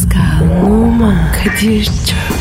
[0.00, 1.84] Pascal, Oman, Kadir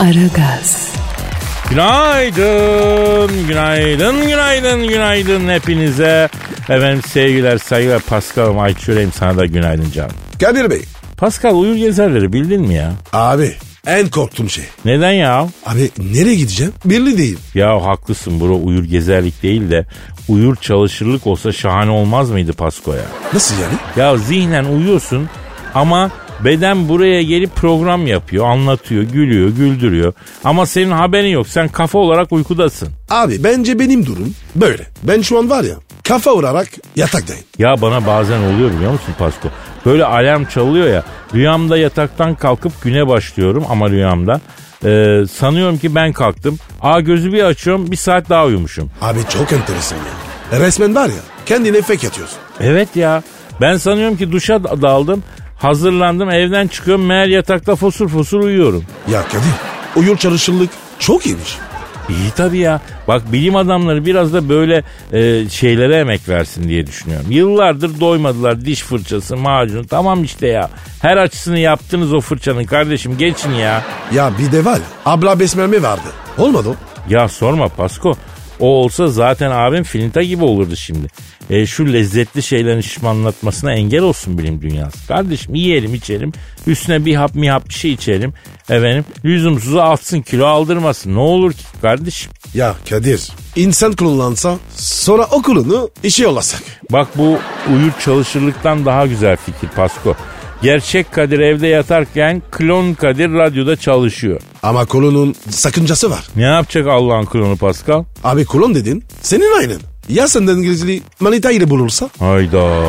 [0.00, 0.92] Aragaz,
[1.70, 6.28] Günaydın, günaydın, günaydın, günaydın hepinize.
[6.62, 8.02] Efendim sevgiler, saygılar.
[8.02, 10.10] Paskal'ım Ayçiçeğim sana da günaydın canım.
[10.40, 10.82] Kadir Bey.
[11.16, 12.92] Pascal uyur gezerleri bildin mi ya?
[13.12, 13.54] Abi
[13.86, 14.64] en korktuğum şey.
[14.84, 15.48] Neden ya?
[15.66, 16.72] Abi nereye gideceğim?
[16.84, 17.38] Belli değil.
[17.54, 19.86] Ya haklısın bro uyur gezerlik değil de
[20.28, 23.04] uyur çalışırlık olsa şahane olmaz mıydı Pasko ya?
[23.32, 23.74] Nasıl yani?
[23.96, 25.28] Ya zihnen uyuyorsun
[25.74, 26.10] ama
[26.44, 30.12] beden buraya gelip program yapıyor, anlatıyor, gülüyor, güldürüyor.
[30.44, 31.48] Ama senin haberin yok.
[31.48, 32.88] Sen kafa olarak uykudasın.
[33.10, 34.86] Abi bence benim durum böyle.
[35.02, 35.74] Ben şu an var ya
[36.08, 37.44] kafa vurarak yataktayım.
[37.58, 39.48] Ya bana bazen oluyor biliyor musun Pasko?
[39.86, 41.02] Böyle alarm çalıyor ya.
[41.34, 44.40] Rüyamda yataktan kalkıp güne başlıyorum ama rüyamda.
[44.84, 46.58] Ee, sanıyorum ki ben kalktım.
[46.82, 48.90] Aa gözü bir açıyorum bir saat daha uyumuşum.
[49.00, 49.96] Abi çok enteresan
[50.52, 50.60] ya.
[50.60, 51.14] Resmen var ya
[51.46, 52.38] kendine fake atıyorsun.
[52.60, 53.22] Evet ya
[53.60, 55.22] ben sanıyorum ki duşa da- daldım.
[55.60, 58.84] Hazırlandım evden çıkıyorum meğer yatakta fosur fosur uyuyorum.
[59.10, 59.40] Ya Kadir
[59.96, 61.58] uyur çalışırlık çok iyiymiş.
[62.08, 62.80] İyi tabii ya.
[63.08, 67.26] Bak bilim adamları biraz da böyle e, şeylere emek versin diye düşünüyorum.
[67.30, 69.84] Yıllardır doymadılar diş fırçası, macun.
[69.84, 70.70] Tamam işte ya.
[71.02, 73.84] Her açısını yaptınız o fırçanın kardeşim geçin ya.
[74.14, 76.08] Ya bir de var abla besmelme vardı.
[76.38, 76.74] Olmadı o.
[77.12, 78.16] Ya sorma Pasko.
[78.60, 81.06] O olsa zaten abim filinta gibi olurdu şimdi.
[81.50, 85.06] E, şu lezzetli şeylerin şişmanlatmasına engel olsun bilim dünyası.
[85.08, 86.32] Kardeşim yiyelim içelim.
[86.66, 88.34] Üstüne bir hap mi hap bir şey içelim.
[88.70, 91.14] Efendim lüzumsuzu atsın kilo aldırmasın.
[91.14, 92.32] Ne olur ki kardeşim.
[92.54, 96.62] Ya Kadir insan kullansa sonra okulunu işe yollasak.
[96.90, 97.38] Bak bu
[97.74, 100.16] uyur çalışırlıktan daha güzel fikir Pasko.
[100.62, 104.40] Gerçek Kadir evde yatarken klon Kadir radyoda çalışıyor.
[104.62, 106.24] Ama kolunun sakıncası var.
[106.36, 108.04] Ne yapacak Allah'ın klonu Pascal?
[108.24, 109.78] Abi kolon dedin senin aynen.
[110.08, 112.10] Ya senden gizli manita ile bulursa?
[112.18, 112.82] Hayda.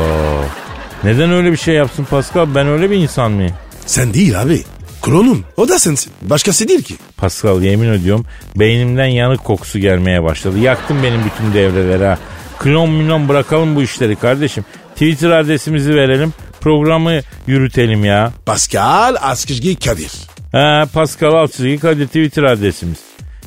[1.04, 2.56] Neden öyle bir şey yapsın Pascal?
[2.56, 3.54] Ben öyle bir insan mıyım?
[3.86, 4.64] Sen değil abi.
[5.02, 6.12] Klonun o da sensin.
[6.22, 6.96] Başkası değil ki.
[7.18, 10.60] Pascal yemin ediyorum beynimden yanık kokusu gelmeye başladı.
[10.60, 12.18] Yaktın benim bütün devreleri ha.
[12.60, 14.66] Klon milyon bırakalım bu işleri kardeşim.
[14.94, 16.34] Twitter adresimizi verelim.
[16.62, 18.32] Programı yürütelim ya.
[18.46, 20.12] Pascal Askizgi Kadir.
[20.52, 23.00] Ha, Pascal Altçizgi Kadir Twitter adresimiz.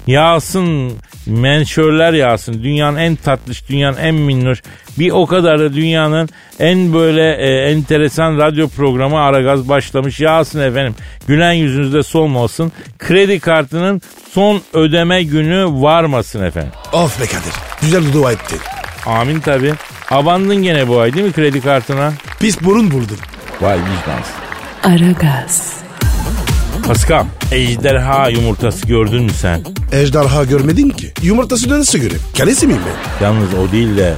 [0.07, 0.93] Yağsın,
[1.27, 2.63] menşörler yağsın.
[2.63, 4.63] Dünyanın en tatlış, dünyanın en minnoş.
[4.99, 10.21] Bir o kadar da dünyanın en böyle e, enteresan radyo programı Aragaz başlamış.
[10.21, 10.95] Yağsın efendim.
[11.29, 12.73] Gülen yüzünüzde solmasın.
[12.99, 14.03] Kredi kartının
[14.33, 16.73] son ödeme günü varmasın efendim.
[16.93, 17.53] Of be Kadir.
[17.81, 18.61] Güzel dua ettin.
[19.07, 19.75] Amin tabi.
[20.15, 22.13] Abandın gene bu ay değil mi kredi kartına?
[22.41, 23.17] Pis burun buldun.
[23.61, 24.35] Vay vicdansız.
[24.85, 25.77] Aragaz,
[26.87, 29.61] Pascal, ejderha yumurtası gördün mü sen?
[29.93, 31.13] Ejderha görmedin ki.
[31.23, 32.15] Yumurtası dönesi göre.
[32.39, 33.25] Kalesi miyim ben?
[33.25, 34.15] Yalnız o değil de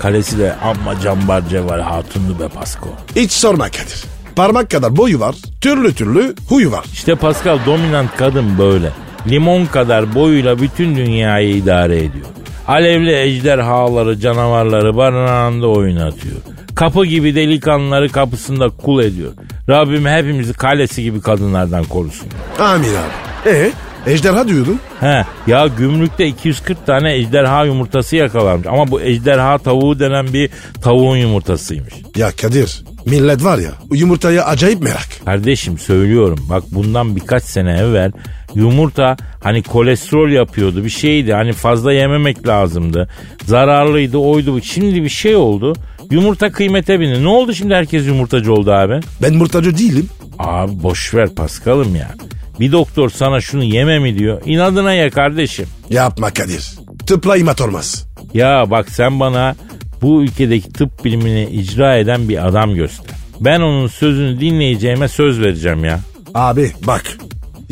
[0.00, 2.88] kalesi de amma cambarca var hatunlu be Pasko.
[3.16, 4.04] Hiç sorma Kadir.
[4.36, 5.34] Parmak kadar boyu var.
[5.60, 6.84] Türlü türlü huyu var.
[6.92, 8.90] İşte Pascal dominant kadın böyle.
[9.28, 12.26] Limon kadar boyuyla bütün dünyayı idare ediyor.
[12.70, 16.36] Alevli ejderhaları, canavarları barınağında oynatıyor.
[16.74, 19.32] Kapı gibi delikanlıları kapısında kul ediyor.
[19.68, 22.28] Rabbim hepimizi kalesi gibi kadınlardan korusun.
[22.58, 23.50] Amin abi.
[23.50, 23.72] E
[24.06, 24.80] ejderha diyordun.
[25.00, 28.66] He, ya gümrükte 240 tane ejderha yumurtası yakalanmış.
[28.66, 30.50] Ama bu ejderha tavuğu denen bir
[30.82, 31.94] tavuğun yumurtasıymış.
[32.16, 35.08] Ya Kadir millet var ya yumurtaya acayip merak.
[35.24, 38.12] Kardeşim söylüyorum bak bundan birkaç sene evvel
[38.54, 43.08] yumurta hani kolesterol yapıyordu bir şeydi hani fazla yememek lazımdı
[43.46, 45.76] zararlıydı oydu şimdi bir şey oldu
[46.10, 50.08] yumurta kıymete bindi ne oldu şimdi herkes yumurtacı oldu abi Ben murtacı değilim.
[50.38, 52.10] abi boş ver Paskal'ım ya
[52.60, 56.70] bir doktor sana şunu yeme mi diyor inadına ye kardeşim Yapma Kadir.
[57.06, 58.06] Tıpla imat olmaz.
[58.34, 59.54] ya bak sen bana
[60.02, 65.84] bu ülkedeki tıp bilimini icra eden bir adam göster ben onun sözünü dinleyeceğime söz vereceğim
[65.84, 66.00] ya
[66.34, 67.02] Abi bak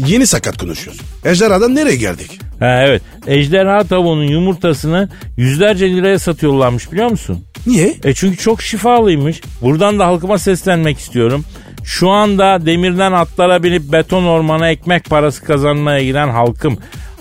[0.06, 1.00] yeni sakat konuşuyoruz.
[1.24, 2.40] Ejderhadan nereye geldik?
[2.58, 3.02] Ha evet.
[3.26, 7.44] Ejderha tavuğunun yumurtasını yüzlerce liraya satıyorlarmış biliyor musun?
[7.66, 7.94] Niye?
[8.04, 9.40] E çünkü çok şifalıymış.
[9.62, 11.44] Buradan da halkıma seslenmek istiyorum.
[11.84, 16.78] Şu anda demirden atlara binip beton ormana ekmek parası kazanmaya giden halkım.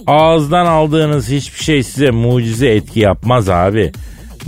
[0.07, 3.91] Ağızdan aldığınız hiçbir şey size mucize etki yapmaz abi.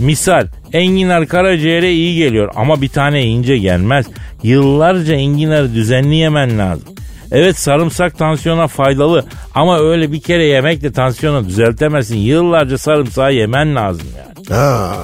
[0.00, 4.06] Misal enginar karaciğere iyi geliyor ama bir tane yiyince gelmez.
[4.42, 6.88] Yıllarca enginarı düzenli yemen lazım.
[7.32, 9.24] Evet sarımsak tansiyona faydalı
[9.54, 12.16] ama öyle bir kere yemekle tansiyonu düzeltemezsin.
[12.16, 14.58] Yıllarca sarımsağı yemen lazım yani.
[14.60, 14.96] Ha,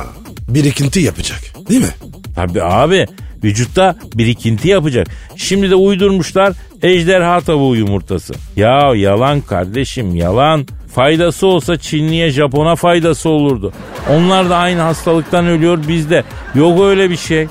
[0.49, 1.95] birikinti yapacak değil mi?
[2.35, 3.07] Tabii abi
[3.45, 5.07] vücutta birikinti yapacak.
[5.37, 8.35] Şimdi de uydurmuşlar ejderha tavuğu yumurtası.
[8.57, 10.67] Ya yalan kardeşim yalan.
[10.95, 13.73] Faydası olsa Çinliye Japon'a faydası olurdu.
[14.11, 16.25] Onlar da aynı hastalıktan ölüyor bizde.
[16.55, 17.47] Yok öyle bir şey.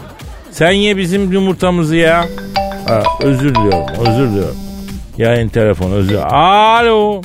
[0.51, 2.25] Sen ye bizim yumurtamızı ya.
[2.87, 4.55] Ha, özür diliyorum özür diliyorum.
[5.17, 7.21] Yayın telefonu özür Alo.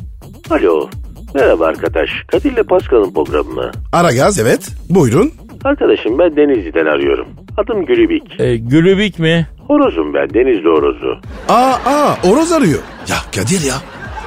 [0.50, 0.88] Alo.
[1.34, 2.10] Merhaba arkadaş.
[2.26, 3.70] Kadir'le Pascal'ın programı mı?
[3.92, 4.68] Aragaz evet.
[4.88, 5.32] Buyurun.
[5.64, 7.26] Arkadaşım ben Denizli'den arıyorum.
[7.56, 8.40] Adım Gülübik.
[8.40, 9.46] E, Gülübik mi?
[9.74, 11.18] Horozum ben Denizli horozu.
[11.48, 12.78] Aa, aa Oroz arıyor.
[13.08, 13.74] Ya Kadir ya.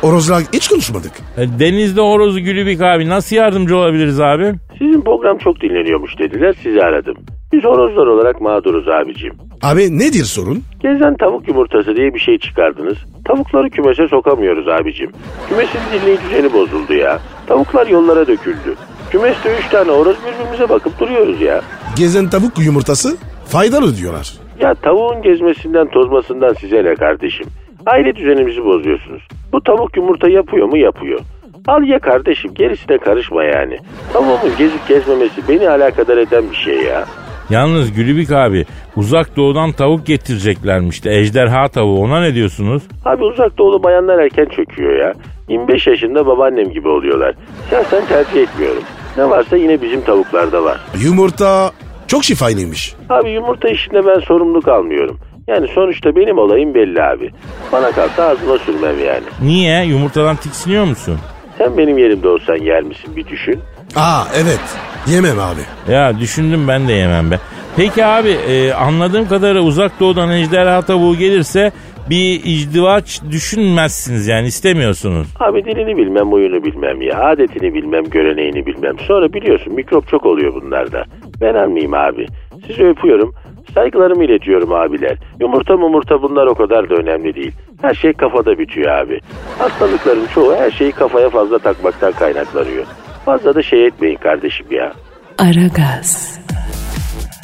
[0.02, 1.12] Oroz'la hiç konuşmadık.
[1.38, 3.10] E, Denizde horozu Gülübik abi.
[3.10, 4.54] Nasıl yardımcı olabiliriz abi?
[4.80, 7.16] Sizin program çok dinleniyormuş dediler sizi aradım.
[7.54, 9.34] Biz horozlar olarak mağduruz abicim.
[9.62, 10.64] Abi nedir sorun?
[10.80, 12.98] Gezen tavuk yumurtası diye bir şey çıkardınız.
[13.26, 15.12] Tavukları kümese sokamıyoruz abicim.
[15.50, 17.20] Kümesin dinleyici düzeni bozuldu ya.
[17.48, 18.76] Tavuklar yollara döküldü.
[19.12, 21.62] Kümeste üç tane horoz birbirimize bakıp duruyoruz ya.
[21.98, 23.18] Gezen tavuk yumurtası
[23.48, 24.43] faydalı diyorlar.
[24.60, 27.48] Ya tavuğun gezmesinden tozmasından size ne kardeşim?
[27.86, 29.22] Aile düzenimizi bozuyorsunuz.
[29.52, 31.20] Bu tavuk yumurta yapıyor mu yapıyor.
[31.68, 33.78] Al ye kardeşim gerisine karışma yani.
[34.14, 37.06] Tavuğumun gezip gezmemesi beni alakadar eden bir şey ya.
[37.50, 38.66] Yalnız Gülübik abi
[38.96, 41.10] uzak doğudan tavuk getireceklermişti.
[41.10, 42.84] Ejderha tavuğu ona ne diyorsunuz?
[43.06, 45.14] Abi uzak doğulu bayanlar erken çöküyor ya.
[45.50, 47.36] 25 yaşında babaannem gibi oluyorlar.
[47.70, 48.84] Şahsen tercih etmiyorum.
[49.18, 50.80] Ne varsa yine bizim tavuklarda var.
[51.04, 51.72] Yumurta
[52.14, 52.96] çok şifaylıymış.
[53.10, 55.20] Abi yumurta işinde ben sorumluluk almıyorum.
[55.48, 57.32] Yani sonuçta benim olayım belli abi.
[57.72, 59.24] Bana kalsa ağzıma sürmem yani.
[59.42, 59.86] Niye?
[59.86, 61.18] Yumurtadan tiksiniyor musun?
[61.58, 63.60] Sen benim yerimde olsan yer misin bir düşün.
[63.96, 64.60] Aa evet.
[65.08, 65.92] Yemem abi.
[65.94, 67.40] Ya düşündüm ben de yemem be.
[67.76, 71.72] Peki abi e, anladığım kadarıyla uzak doğudan ejderha tavuğu gelirse
[72.10, 75.28] bir izdivaç düşünmezsiniz yani istemiyorsunuz.
[75.40, 77.20] Abi dilini bilmem, oyunu bilmem ya.
[77.20, 79.00] Adetini bilmem, göreneğini bilmem.
[79.00, 81.06] Sonra biliyorsun mikrop çok oluyor bunlarda.
[81.44, 82.26] Ben almayayım abi.
[82.68, 83.34] Sizi öpüyorum.
[83.74, 85.18] Saygılarımı iletiyorum abiler.
[85.40, 87.52] Yumurta mumurta bunlar o kadar da önemli değil.
[87.82, 89.20] Her şey kafada bitiyor abi.
[89.60, 92.86] Hastalıkların çoğu her şeyi kafaya fazla takmaktan kaynaklanıyor.
[93.26, 94.94] Fazla da şey etmeyin kardeşim ya.
[95.38, 96.40] Aragaz,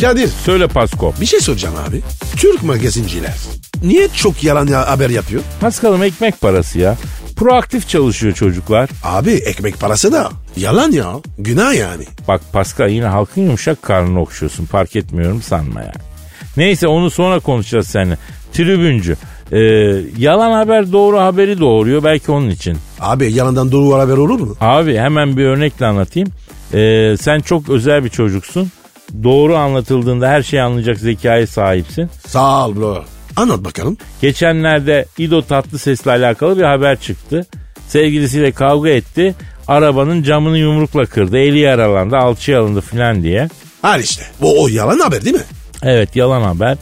[0.02, 1.14] Kadir Söyle Pasko.
[1.22, 2.02] bir şey soracağım abi.
[2.38, 3.36] Türk magazinciler
[3.84, 5.42] niye çok yalan ya haber yapıyor?
[5.62, 6.96] Paskal'ım ekmek parası ya.
[7.40, 8.90] Proaktif çalışıyor çocuklar.
[9.04, 11.14] Abi ekmek parası da yalan ya.
[11.38, 12.04] Günah yani.
[12.28, 14.66] Bak Pascal yine halkın yumuşak karnını okşuyorsun.
[14.66, 15.94] Fark etmiyorum sanma yani.
[16.58, 18.18] Neyse onu sonra konuşacağız seninle.
[18.54, 19.16] Tribüncü.
[19.52, 19.58] Ee,
[20.18, 22.78] yalan haber doğru haberi doğuruyor belki onun için.
[23.00, 24.56] Abi yalandan doğru haber olur mu?
[24.62, 26.30] Abi hemen bir örnekle anlatayım.
[26.74, 28.72] Ee, sen çok özel bir çocuksun.
[29.24, 32.10] Doğru anlatıldığında her şeyi anlayacak zekaya sahipsin.
[32.28, 33.04] Sağ ol bro.
[33.40, 33.98] Anlat bakalım.
[34.22, 37.46] Geçenlerde İdo Tatlıses'le alakalı bir haber çıktı.
[37.88, 39.36] Sevgilisiyle kavga etti.
[39.68, 41.38] Arabanın camını yumrukla kırdı.
[41.38, 43.50] Eli yaralandı, alçıya alındı filan diye.
[43.84, 44.24] Al işte.
[44.42, 45.42] O, o yalan haber değil mi?
[45.84, 46.78] Evet yalan haber.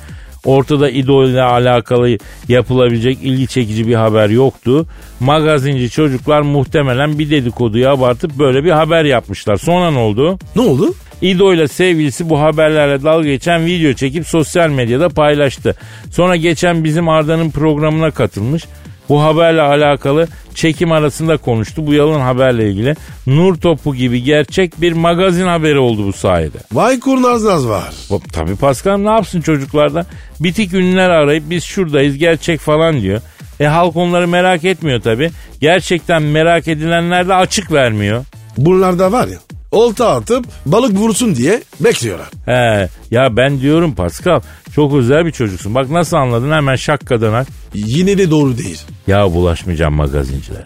[0.46, 2.18] Ortada İdo ile alakalı
[2.48, 4.88] yapılabilecek ilgi çekici bir haber yoktu.
[5.20, 9.58] Magazinci çocuklar muhtemelen bir dedikoduyu abartıp böyle bir haber yapmışlar.
[9.58, 10.40] Sonra ne oldu?
[10.56, 10.94] Ne oldu?
[11.22, 15.76] İdo ile sevgilisi bu haberlerle dalga geçen video çekip sosyal medyada paylaştı.
[16.12, 18.66] Sonra geçen bizim Arda'nın programına katılmış.
[19.10, 21.88] Bu haberle alakalı çekim arasında konuştu.
[21.88, 22.96] Bu yalan haberle ilgili
[23.28, 26.58] nur topu gibi gerçek bir magazin haberi oldu bu sayede.
[26.74, 27.94] Vay kurnaz naz var.
[28.34, 30.06] Tabii Pascal ne yapsın çocuklarda?
[30.40, 33.22] Bitik ünlüler arayıp biz şuradayız gerçek falan diyor.
[33.60, 35.32] E halk onları merak etmiyor tabii.
[35.62, 38.26] Gerçekten merak edilenler de açık vermiyor.
[38.58, 39.38] Bunlar da var ya.
[39.72, 42.28] Olta atıp balık vursun diye bekliyorlar.
[42.46, 44.42] He ya ben diyorum Pascal
[44.76, 45.76] çok özel bir çocuksun.
[45.76, 47.48] Bak nasıl anladın hemen şak kadanak.
[47.74, 48.82] Yine de doğru değil.
[49.08, 50.66] Ya bulaşmayacağım magazincilere.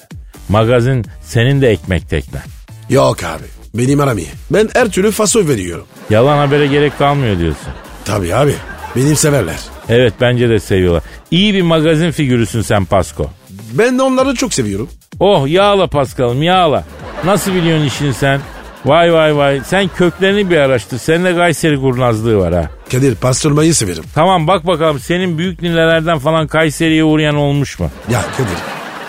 [0.50, 2.44] Magazin senin de ekmek teknen.
[2.90, 3.44] Yok abi.
[3.74, 4.28] Benim aram iyi.
[4.52, 5.86] Ben her türlü fason veriyorum.
[6.10, 7.68] Yalan habere gerek kalmıyor diyorsun.
[8.06, 8.54] Tabii abi.
[8.96, 9.60] Benim severler.
[9.90, 11.04] Evet bence de seviyorlar.
[11.32, 13.30] İyi bir magazin figürüsün sen Pasko.
[13.74, 14.90] Ben de onları çok seviyorum.
[15.20, 16.84] Oh yağla Paskal'ım yağla.
[17.26, 18.42] Nasıl biliyorsun işini sen?
[18.86, 19.62] Vay vay vay.
[19.66, 20.98] Sen köklerini bir araştır.
[20.98, 22.70] Senin de Kayseri kurnazlığı var ha.
[22.92, 24.04] Kadir pastırmayı severim.
[24.16, 27.90] Tamam bak bakalım senin büyük ninelerden falan Kayseri'ye uğrayan olmuş mu?
[28.12, 28.58] Ya Kadir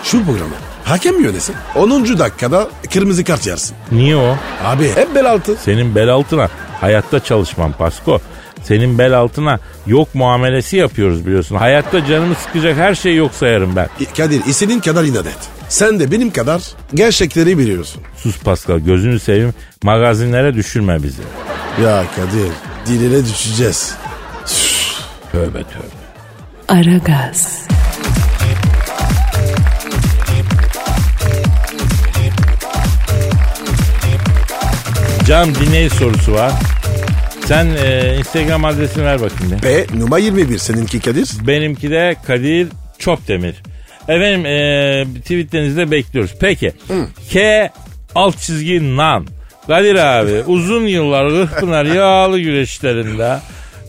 [0.03, 0.53] şu programı
[0.85, 1.55] hakem mi yönesin?
[1.75, 2.19] 10.
[2.19, 3.75] dakikada kırmızı kart yersin.
[3.91, 4.35] Niye o?
[4.65, 5.55] Abi hep bel altı.
[5.55, 6.49] Senin bel altına
[6.81, 8.21] hayatta çalışmam Pasko.
[8.63, 11.55] Senin bel altına yok muamelesi yapıyoruz biliyorsun.
[11.55, 13.87] Hayatta canımı sıkacak her şeyi yok sayarım ben.
[14.17, 15.37] Kadir istediğin kadar inat et.
[15.73, 16.61] Sen de benim kadar
[16.93, 18.01] gerçekleri biliyorsun.
[18.17, 19.53] Sus Pascal gözünü seveyim
[19.83, 21.21] magazinlere düşürme bizi.
[21.83, 22.51] Ya Kadir
[22.87, 23.95] diline düşeceğiz.
[25.31, 26.03] Tövbe tövbe.
[26.67, 27.67] Aragaz,
[35.27, 36.51] Cam dinleyici sorusu var.
[37.45, 39.63] Sen e, Instagram adresini ver bakayım bir.
[39.63, 41.29] Ve numara 21 seninki Kadir.
[41.47, 42.67] Benimki de Kadir
[42.99, 43.55] Çopdemir.
[44.07, 46.33] Efendim e, tweetlerinizi de bekliyoruz.
[46.39, 46.71] Peki.
[47.31, 47.69] K
[48.15, 49.27] alt çizgi nan.
[49.67, 53.37] Kadir abi uzun yıllar Kırkpınar yağlı güreşlerinde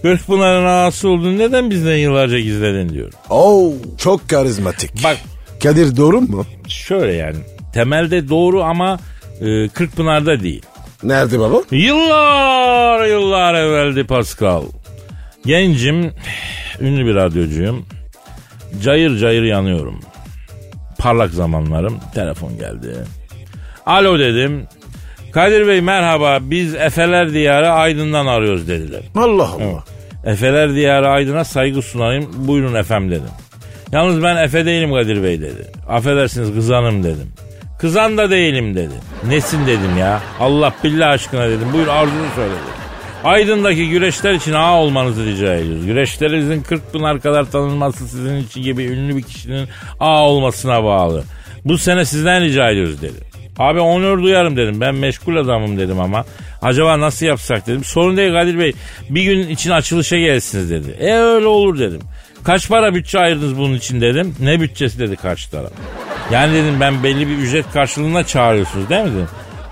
[0.02, 3.12] Kırkpınar'ın ağası olduğunu neden bizden yıllarca gizledin diyor.
[3.30, 5.04] Oo çok karizmatik.
[5.04, 5.16] Bak
[5.62, 6.46] Kadir doğru mu?
[6.68, 7.36] şöyle yani
[7.72, 8.98] temelde doğru ama
[9.40, 10.62] e, Kırkpınar'da değil.
[11.02, 11.56] Nerede baba?
[11.70, 14.62] Yıllar yıllar evveldi Pascal.
[15.46, 16.10] Gencim,
[16.80, 17.86] ünlü bir radyocuyum.
[18.82, 20.00] Cayır cayır yanıyorum.
[20.98, 22.00] Parlak zamanlarım.
[22.14, 22.94] Telefon geldi.
[23.86, 24.66] Alo dedim.
[25.32, 29.00] Kadir Bey merhaba biz Efeler Diyarı Aydın'dan arıyoruz dediler.
[29.16, 29.84] Allah Allah.
[30.24, 33.30] Efeler Diyarı Aydın'a saygı sunayım buyurun efem dedim.
[33.92, 35.72] Yalnız ben Efe değilim Kadir Bey dedi.
[35.88, 37.32] Affedersiniz kızanım dedim.
[37.78, 38.94] Kızan da değilim dedi.
[39.28, 40.20] Nesin dedim ya.
[40.40, 41.68] Allah billah aşkına dedim.
[41.72, 42.73] Buyur arzunu söyle dedim.
[43.24, 45.86] Aydın'daki güreşler için ağa olmanızı rica ediyoruz.
[45.86, 49.68] Güreşlerinizin 40 pınar kadar tanınması sizin için gibi ünlü bir kişinin
[50.00, 51.24] ağa olmasına bağlı.
[51.64, 53.18] Bu sene sizden rica ediyoruz dedi.
[53.58, 54.80] Abi onur duyarım dedim.
[54.80, 56.24] Ben meşgul adamım dedim ama.
[56.62, 57.84] Acaba nasıl yapsak dedim.
[57.84, 58.72] Sorun değil Kadir Bey.
[59.10, 60.96] Bir gün için açılışa gelsiniz dedi.
[61.00, 62.00] E öyle olur dedim.
[62.44, 64.36] Kaç para bütçe ayırdınız bunun için dedim.
[64.40, 65.72] Ne bütçesi dedi karşı taraf.
[66.32, 69.28] Yani dedim ben belli bir ücret karşılığında çağırıyorsunuz değil mi dedim.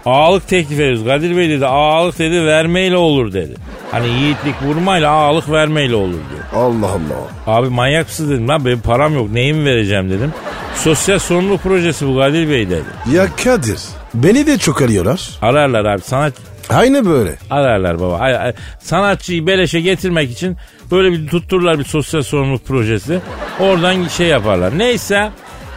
[0.06, 1.04] Ağalık teklif ediyoruz.
[1.04, 3.54] Kadir Bey dedi ağalık dedi vermeyle olur dedi.
[3.90, 6.64] Hani yiğitlik vurmayla ağalık vermeyle olur diyor.
[6.64, 7.56] Allah Allah.
[7.58, 10.32] Abi manyak mısın dedim lan benim param yok neyimi vereceğim dedim.
[10.74, 12.84] Sosyal sorumluluk projesi bu Kadir Bey dedi.
[13.16, 13.78] Ya Kadir
[14.14, 15.30] beni de çok arıyorlar.
[15.42, 16.32] Ararlar abi sanat
[16.70, 17.34] Aynı böyle.
[17.50, 18.52] ararlar baba.
[18.80, 20.56] Sanatçıyı beleşe getirmek için
[20.90, 23.18] böyle bir tuttururlar bir sosyal sorumluluk projesi.
[23.60, 24.78] Oradan şey yaparlar.
[24.78, 25.30] Neyse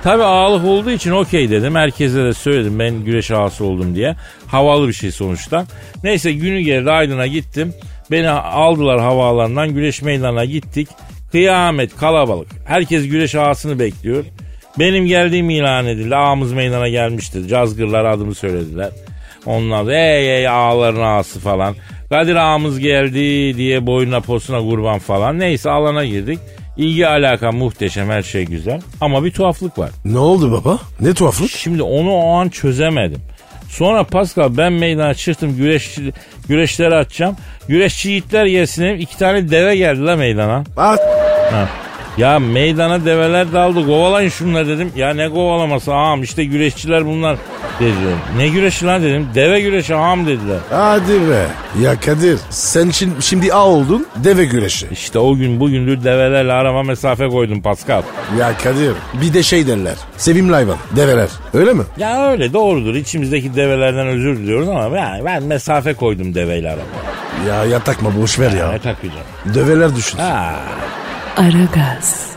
[0.06, 1.76] tabi ağalık olduğu için okey dedim.
[1.76, 4.16] Herkese de söyledim ben güreş ağası oldum diye.
[4.48, 5.66] Havalı bir şey sonuçta.
[6.04, 7.74] Neyse günü geldi Aydın'a gittim.
[8.12, 10.90] Beni aldılar havaalanından güreş meydanına gittik.
[11.32, 12.48] Kıyamet kalabalık.
[12.66, 14.26] Herkes güreş ağasını bekliyor.
[14.80, 16.16] Benim geldiğim ilan edildi.
[16.16, 17.48] Ağamız meydana gelmiştir.
[17.48, 18.90] Cazgırlar adımı söylediler.
[19.46, 21.76] Onlar da ey ey ağaların ağası falan.
[22.10, 25.40] Kadir ağamız geldi diye boynuna posuna kurban falan.
[25.40, 26.40] Neyse alana girdik.
[26.78, 28.82] İlgi alaka muhteşem her şey güzel.
[29.02, 29.90] Ama bir tuhaflık var.
[30.06, 30.80] Ne oldu baba?
[31.02, 31.52] Ne tuhaflık?
[31.52, 33.22] Şimdi onu o an çözemedim.
[33.70, 35.98] Sonra Pascal ben meydana çıktım güreş,
[36.48, 37.38] güreşleri atacağım.
[37.68, 40.64] Güreşçi yiğitler gelsin iki tane deve geldi la meydana.
[41.52, 41.70] Ha.
[42.18, 44.92] Ya meydana develer daldı kovalayın şunları dedim.
[44.96, 47.38] Ya ne kovalaması ağam işte güreşçiler bunlar
[47.80, 48.14] dediler.
[48.38, 49.28] Ne güreşi lan dedim.
[49.36, 50.58] Deve güreşi ağam dediler.
[50.70, 51.46] hadi be.
[51.82, 54.88] Ya Kadir sen şin- şimdi A oldun deve güreşi.
[54.92, 58.02] İşte o gün bugündür develerle arama mesafe koydum Pascal.
[58.40, 59.96] Ya Kadir bir de şey derler.
[60.18, 61.84] Sevimli hayvan develer öyle mi?
[61.98, 62.96] Ya öyle doğrudur.
[62.96, 66.84] İçimizdeki develerden özür diliyoruz ama yani ben mesafe koydum deveyle arama.
[67.50, 68.72] Ya ya takma boş ver ya.
[68.72, 69.26] Ne takacağım?
[69.54, 70.18] Döveler düşün.
[70.18, 70.56] Ha.
[71.38, 72.30] Aragaz,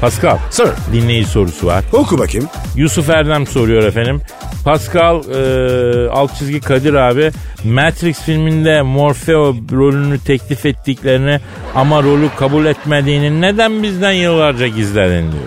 [0.00, 1.84] Pascal Sir dinleyici sorusu var.
[1.92, 2.48] oku bakayım.
[2.76, 4.20] Yusuf Erdem soruyor efendim.
[4.64, 7.30] Pascal e, alt çizgi Kadir abi
[7.64, 11.40] Matrix filminde Morfeo rolünü teklif ettiklerini
[11.74, 15.44] ama rolü kabul etmediğini neden bizden yıllarca gizledin diyor.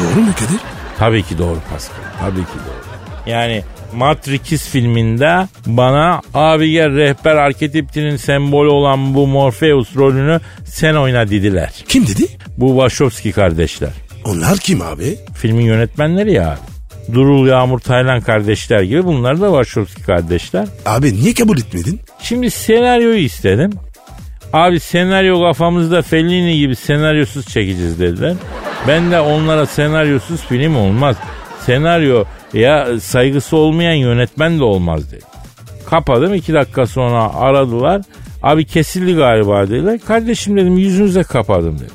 [0.00, 0.60] Doğru mu Kadir?
[0.98, 1.96] Tabii ki doğru Pascal.
[2.20, 3.30] Tabii ki doğru.
[3.30, 3.62] Yani
[3.96, 11.84] Matrix filminde bana abi gel rehber arketiptinin sembolü olan bu Morpheus rolünü sen oyna dediler.
[11.88, 12.26] Kim dedi?
[12.58, 13.90] Bu Wachowski kardeşler.
[14.24, 15.18] Onlar kim abi?
[15.34, 17.14] Filmin yönetmenleri ya abi.
[17.14, 20.68] Durul Yağmur Taylan kardeşler gibi bunlar da Wachowski kardeşler.
[20.86, 22.00] Abi niye kabul etmedin?
[22.22, 23.70] Şimdi senaryoyu istedim.
[24.52, 28.34] Abi senaryo kafamızda Fellini gibi senaryosuz çekeceğiz dediler.
[28.88, 31.16] Ben de onlara senaryosuz film olmaz.
[31.66, 35.24] Senaryo ya saygısı olmayan yönetmen de olmaz dedi.
[35.90, 38.02] Kapadım iki dakika sonra aradılar.
[38.42, 40.00] Abi kesildi galiba dediler.
[40.06, 41.94] Kardeşim dedim yüzünüze kapadım dedim.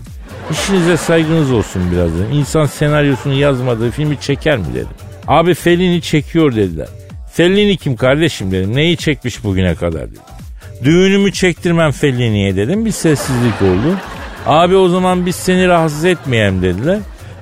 [0.52, 2.28] İşinize saygınız olsun biraz dedim.
[2.34, 4.88] İnsan senaryosunu yazmadığı filmi çeker mi dedim.
[5.28, 6.88] Abi Fellini çekiyor dediler.
[7.34, 8.76] Fellini kim kardeşim dedim.
[8.76, 10.22] Neyi çekmiş bugüne kadar dedim.
[10.84, 12.86] Düğünümü çektirmem Fellini'ye dedim.
[12.86, 13.98] Bir sessizlik oldu.
[14.46, 17.00] Abi o zaman biz seni rahatsız etmeyelim dediler.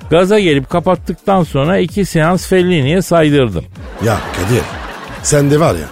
[0.09, 3.65] Gaza gelip kapattıktan sonra iki seans Fellini'ye saydırdım.
[4.05, 4.61] Ya Kadir
[5.23, 5.87] sen de var ya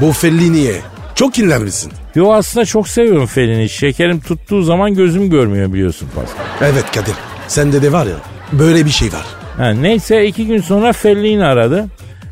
[0.00, 0.74] bu Fellini'ye
[1.14, 1.92] çok kinlenmişsin.
[2.14, 3.68] Yo aslında çok seviyorum Fellini.
[3.68, 6.44] Şekerim tuttuğu zaman gözüm görmüyor biliyorsun Pascal.
[6.72, 7.14] Evet Kadir
[7.48, 8.16] sende de var ya
[8.52, 9.26] böyle bir şey var.
[9.56, 11.86] Ha, neyse iki gün sonra Fellini aradı.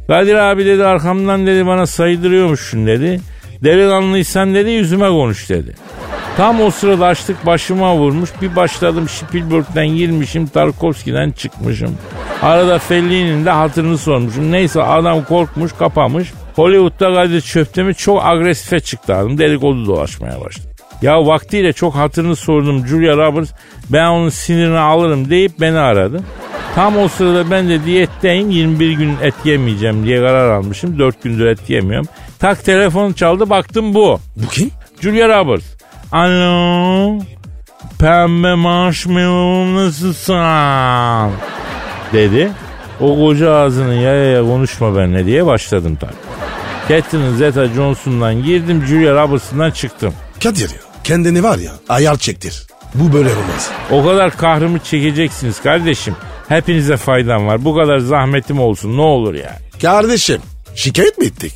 [0.06, 3.20] Kadir abi dedi arkamdan dedi bana saydırıyormuşsun dedi.
[3.64, 5.74] Delikanlıysan dedi yüzüme konuş dedi.
[6.36, 8.30] Tam o sırada açlık başıma vurmuş.
[8.42, 10.46] Bir başladım Spielberg'den girmişim.
[10.46, 11.98] Tarkovski'den çıkmışım.
[12.42, 14.52] Arada Fellini'nin de hatırını sormuşum.
[14.52, 16.32] Neyse adam korkmuş kapamış.
[16.56, 19.38] Hollywood'da Kadir Çöptemir çok agresife çıktı adam.
[19.38, 20.66] Dedikodu dolaşmaya başladı.
[21.02, 23.50] Ya vaktiyle çok hatırını sordum Julia Roberts.
[23.90, 26.20] Ben onun sinirini alırım deyip beni aradı.
[26.74, 30.98] Tam o sırada ben de diyetteyim 21 gün et yemeyeceğim diye karar almışım.
[30.98, 32.08] 4 gündür et yemiyorum.
[32.38, 34.20] Tak telefon çaldı baktım bu.
[34.36, 34.70] Bu kim?
[35.00, 35.79] Julia Roberts.
[36.12, 37.18] Alo.
[37.98, 41.32] Pembe marshmallow nasılsın?
[42.12, 42.50] Dedi.
[43.00, 46.12] O koca ağzını yaya yaya konuşma benimle diye başladım tabii.
[46.88, 50.14] Catherine Zeta Johnson'dan girdim Julia Roberts'ından çıktım.
[50.42, 50.76] Kadir ya.
[51.04, 52.66] Kendini var ya ayar çektir.
[52.94, 53.70] Bu böyle olmaz.
[53.90, 56.16] O kadar kahrımı çekeceksiniz kardeşim.
[56.48, 57.64] Hepinize faydam var.
[57.64, 59.58] Bu kadar zahmetim olsun ne olur ya.
[59.82, 60.40] Kardeşim
[60.74, 61.52] şikayet mi ettik?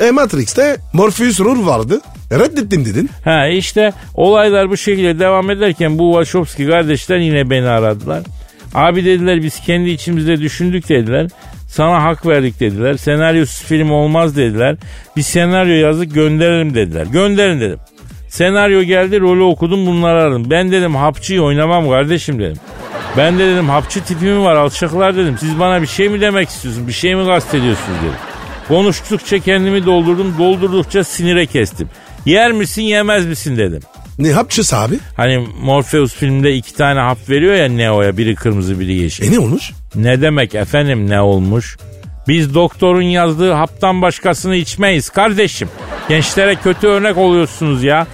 [0.00, 2.00] E Matrix'te Morpheus rol vardı.
[2.32, 3.10] Reddettim dedin.
[3.24, 8.22] Ha işte olaylar bu şekilde devam ederken bu Wachowski kardeşler yine beni aradılar.
[8.74, 11.28] Abi dediler biz kendi içimizde düşündük dediler.
[11.68, 12.96] Sana hak verdik dediler.
[12.96, 14.76] Senaryosuz film olmaz dediler.
[15.16, 17.06] Bir senaryo yazdık gönderelim dediler.
[17.06, 17.78] Gönderin dedim.
[18.28, 20.50] Senaryo geldi rolü okudum bunları aradım.
[20.50, 22.56] Ben dedim hapçıyı oynamam kardeşim dedim.
[23.16, 25.36] Ben de dedim hapçı tipimi var alçaklar dedim.
[25.40, 26.88] Siz bana bir şey mi demek istiyorsunuz?
[26.88, 28.18] Bir şey mi kastediyorsunuz dedim.
[28.68, 30.34] Konuştukça kendimi doldurdum.
[30.38, 31.88] Doldurdukça sinire kestim.
[32.26, 33.80] Yer misin yemez misin dedim.
[34.18, 34.98] Ne hapçısı abi?
[35.16, 39.28] Hani Morpheus filmde iki tane hap veriyor ya Neo'ya biri kırmızı biri yeşil.
[39.28, 39.72] E ne olmuş?
[39.94, 41.76] Ne demek efendim ne olmuş?
[42.28, 45.68] Biz doktorun yazdığı haptan başkasını içmeyiz kardeşim.
[46.08, 48.06] Gençlere kötü örnek oluyorsunuz ya.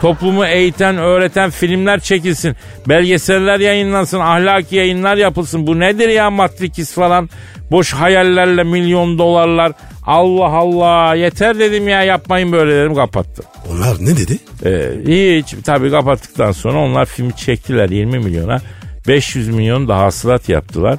[0.00, 2.56] Toplumu eğiten, öğreten filmler çekilsin.
[2.88, 5.66] Belgeseller yayınlansın, ahlaki yayınlar yapılsın.
[5.66, 7.30] Bu nedir ya Matrix falan?
[7.70, 9.72] Boş hayallerle milyon dolarlar.
[10.10, 13.44] Allah Allah yeter dedim ya yapmayın böyle dedim kapattım.
[13.72, 14.38] Onlar ne dedi?
[14.64, 18.60] Ee, hiç tabii kapattıktan sonra onlar filmi çektiler 20 milyona.
[19.08, 20.98] 500 milyon da hasılat yaptılar.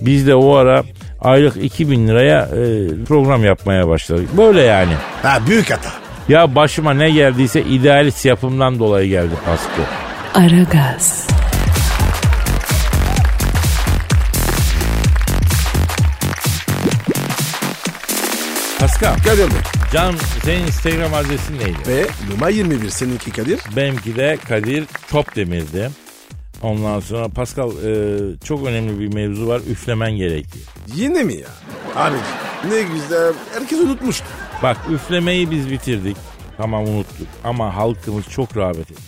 [0.00, 0.82] Biz de o ara
[1.20, 4.28] aylık 2000 liraya e, program yapmaya başladık.
[4.36, 4.92] Böyle yani.
[5.22, 5.90] Ha büyük hata.
[6.28, 9.82] Ya başıma ne geldiyse idealist yapımdan dolayı geldi Pasko.
[10.34, 11.26] Aragaz,
[19.04, 19.60] Pascal, Kadir Bey.
[19.92, 21.78] canım senin Instagram adresin neydi?
[21.88, 23.60] Ve numara 21 seninki Kadir.
[23.76, 25.90] Benimki de Kadir Topdemir'di.
[26.62, 29.60] Ondan sonra Pascal e, çok önemli bir mevzu var.
[29.70, 30.64] Üflemen gerekiyor.
[30.94, 31.48] Yine mi ya?
[31.96, 32.16] Abi
[32.68, 33.32] ne güzel.
[33.54, 34.24] Herkes unutmuştu.
[34.62, 36.16] Bak üflemeyi biz bitirdik.
[36.56, 37.28] Tamam unuttuk.
[37.44, 39.00] Ama halkımız çok rağbet ediyor.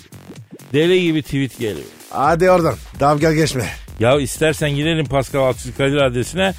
[0.73, 1.87] Deli gibi tweet geliyor.
[2.11, 2.75] Hadi oradan.
[3.01, 3.67] Dalga geçme.
[4.01, 6.55] Ya istersen girelim Pascal Altçı Kadir adresine.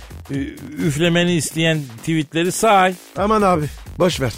[0.78, 2.94] Üflemeni isteyen tweetleri say.
[3.18, 3.66] Aman abi
[4.00, 4.34] boş ver.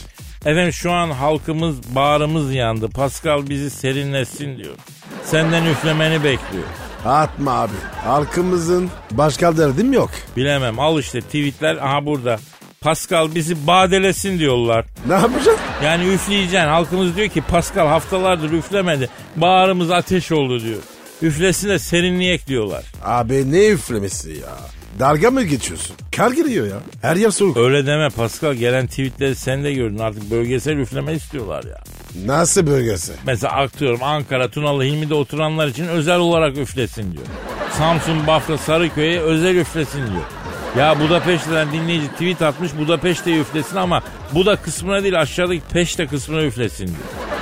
[0.46, 2.90] Efendim şu an halkımız bağrımız yandı.
[2.90, 4.76] Pascal bizi serinlesin diyor.
[5.24, 6.64] Senden üflemeni bekliyor.
[7.06, 7.74] Atma abi.
[8.04, 10.10] Halkımızın başka derdim yok.
[10.38, 12.40] Bilemem al işte tweetler aha burada.
[12.82, 14.86] Pascal bizi badelesin diyorlar.
[15.08, 15.58] Ne yapacaksın?
[15.84, 16.68] Yani üfleyeceksin.
[16.68, 19.10] Halkımız diyor ki Pascal haftalardır üflemedi.
[19.36, 20.80] Bağrımız ateş oldu diyor.
[21.22, 22.84] Üflesin de serinleyek diyorlar.
[23.04, 24.58] Abi ne üflemesi ya?
[25.00, 25.96] Dalga mı geçiyorsun?
[26.16, 26.78] Kar giriyor ya.
[27.02, 27.58] Her yer soğuk.
[27.58, 28.54] Öyle deme Pascal.
[28.54, 29.98] Gelen tweetleri sen de gördün.
[29.98, 31.84] Artık bölgesel üfleme istiyorlar ya.
[32.26, 33.12] Nasıl bölgesi?
[33.26, 37.24] Mesela aktıyorum Ankara, Tunalı, Hilmi'de oturanlar için özel olarak üflesin diyor.
[37.78, 40.24] Samsun, Bafra, Sarıköy'e özel üflesin diyor.
[40.78, 44.04] Ya Budapeşte'den dinleyici tweet atmış Budapeşte'yi üflesin ama
[44.34, 46.98] Buda kısmına değil aşağıdaki Peşte kısmına üflesin diyor.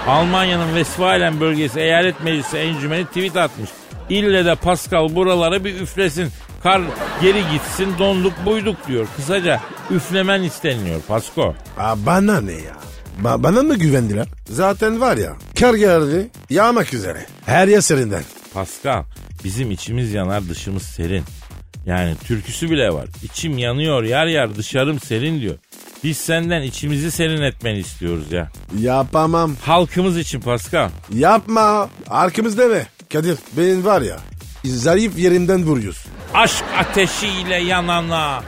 [0.07, 3.69] Almanya'nın Westfalen bölgesi eyalet meclisi encümeni tweet atmış.
[4.09, 6.29] İlle de Pascal buraları bir üflesin.
[6.63, 6.81] Kar
[7.21, 9.07] geri gitsin donduk buyduk diyor.
[9.15, 9.61] Kısaca
[9.91, 11.55] üflemen isteniyor Pasko.
[11.77, 12.77] Aa, bana ne ya?
[13.23, 14.27] Ba- bana mı güvendiler?
[14.49, 15.33] Zaten var ya.
[15.59, 16.27] Kar geldi.
[16.49, 17.25] Yağmak üzere.
[17.45, 18.23] Her yer serinden.
[18.53, 19.03] Pascal
[19.43, 21.23] bizim içimiz yanar dışımız serin.
[21.87, 23.05] Yani türküsü bile var.
[23.23, 25.55] İçim yanıyor yar yar dışarım serin diyor.
[26.03, 28.51] Biz senden içimizi serin etmeni istiyoruz ya.
[28.79, 29.55] Yapamam.
[29.61, 30.89] Halkımız için Pascal.
[31.13, 31.89] Yapma.
[32.09, 32.87] Arkamızda mi?
[33.13, 34.17] Kadir benim var ya.
[34.65, 36.11] Zarif yerinden vuruyorsun.
[36.33, 38.43] Aşk ateşiyle yanana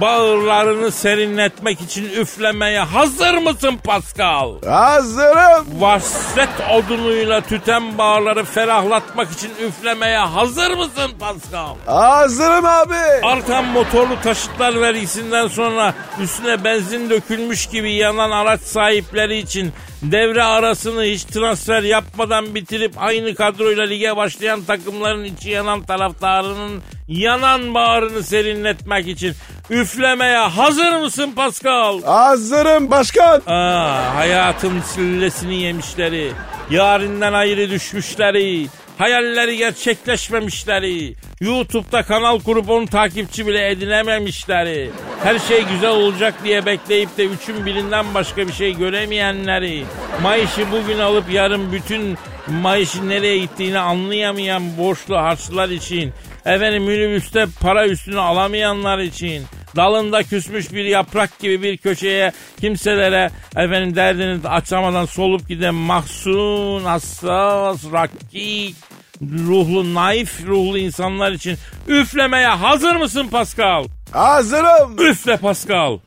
[0.00, 4.62] bağırlarını serinletmek için üflemeye hazır mısın Pascal?
[4.68, 5.66] Hazırım.
[5.80, 11.74] Vasret odunuyla tüten bağırları ferahlatmak için üflemeye hazır mısın Pascal?
[11.86, 12.94] Hazırım abi.
[13.22, 19.72] Artan motorlu taşıtlar vergisinden sonra üstüne benzin dökülmüş gibi yanan araç sahipleri için
[20.12, 27.74] devre arasını hiç transfer yapmadan bitirip aynı kadroyla lige başlayan takımların içi yanan taraftarının yanan
[27.74, 29.34] bağrını serinletmek için
[29.70, 32.02] üflemeye hazır mısın Pascal?
[32.02, 33.42] Hazırım başkan.
[33.46, 36.32] Aa, hayatın sillesini yemişleri,
[36.70, 38.66] yarinden ayrı düşmüşleri,
[38.98, 44.90] hayalleri gerçekleşmemişleri, YouTube'da kanal kurup onu takipçi bile edinememişleri,
[45.22, 49.84] her şey güzel olacak diye bekleyip de üçün birinden başka bir şey göremeyenleri,
[50.22, 56.12] Mayış'ı bugün alıp yarın bütün Mayış'ın nereye gittiğini anlayamayan borçlu harçlılar için,
[56.44, 59.42] efendim minibüste para üstünü alamayanlar için,
[59.76, 67.84] dalında küsmüş bir yaprak gibi bir köşeye kimselere efendim derdini açamadan solup giden mahzun, hassas,
[67.92, 68.76] rakik,
[69.22, 71.58] ruhlu, naif ruhlu insanlar için
[71.88, 73.84] üflemeye hazır mısın Pascal?
[74.12, 74.98] Hazırım.
[74.98, 75.98] Üfle Pascal.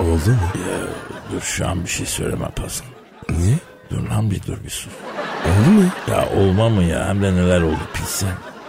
[0.00, 0.50] Oldu mu?
[1.32, 2.88] Dur şu an bir şey söyleme Pascal.
[3.30, 3.56] Niye?
[3.90, 4.92] Dur lan bir dur bir sus.
[5.44, 5.82] Oldu mu?
[6.10, 8.28] Ya olma mı ya hem de neler oldu pilsen.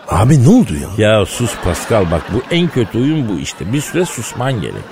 [0.10, 1.08] Abi ne oldu ya?
[1.08, 3.74] Ya sus Pascal bak bu en kötü oyun bu işte.
[3.74, 4.84] Bir süre susman gerek.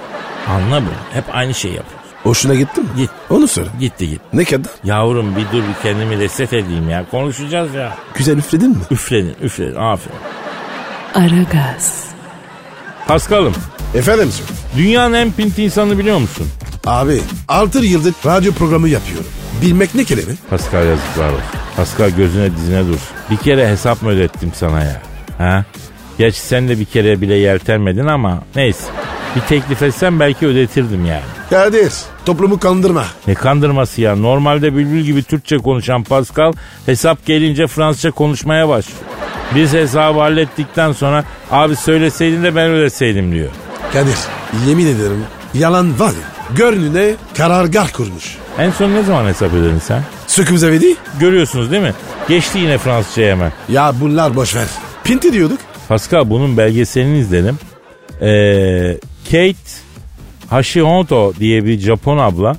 [0.50, 0.94] Anla bunu.
[1.14, 2.08] Hep aynı şey yapıyoruz.
[2.24, 2.88] Hoşuna gitti mi?
[2.98, 3.10] Git.
[3.30, 3.70] Onu söyle.
[3.80, 4.22] Gitti git.
[4.34, 4.72] Ne kadar?
[4.84, 7.06] Yavrum bir dur bir kendimi reset edeyim ya.
[7.12, 7.96] Konuşacağız ya.
[8.14, 8.84] Güzel üfledin mi?
[8.92, 10.18] Üfledin üfledin aferin.
[11.16, 12.06] Aragaz,
[13.08, 13.54] Pascal'ım
[13.96, 14.32] Efendim
[14.78, 16.48] dünyanın en pinti insanı biliyor musun?
[16.86, 19.26] Abi 6 yıldır radyo programı yapıyorum.
[19.62, 20.32] Bilmek ne kelime?
[20.50, 21.44] Pascal yazıklar olsun.
[21.76, 23.08] Pascal gözüne dizine dursun.
[23.32, 25.02] Bir kere hesap mı ödettim sana ya?
[25.38, 25.66] Ha?
[26.18, 28.84] Gerçi sen de bir kere bile yeltenmedin ama neyse.
[29.36, 31.22] Bir teklif etsem belki ödetirdim yani.
[31.50, 31.94] Kadir
[32.26, 33.06] toplumu kandırma.
[33.28, 34.16] Ne kandırması ya?
[34.16, 36.54] Normalde bülbül gibi Türkçe konuşan Pascal
[36.86, 39.00] hesap gelince Fransızca konuşmaya başlıyor.
[39.56, 43.50] Biz hesabı hallettikten sonra abi söyleseydin de ben ödeseydim diyor.
[43.94, 44.18] Kadir
[44.68, 46.41] yemin ederim yalan var ya.
[46.56, 48.38] Gönlüne karargah kurmuş.
[48.60, 50.04] En son ne zaman hesap ödedin sen?
[50.28, 50.96] Süküm zevedi?
[51.20, 51.94] Görüyorsunuz değil mi?
[52.30, 53.52] Geçti yine Fransızcaya hemen.
[53.70, 54.68] Ya bunlar boş ver.
[55.04, 55.60] Pinti diyorduk.
[55.88, 57.58] Pascal bunun belgeselini izledim.
[58.22, 59.72] Ee, Kate
[60.50, 62.56] Hashimoto diye bir Japon abla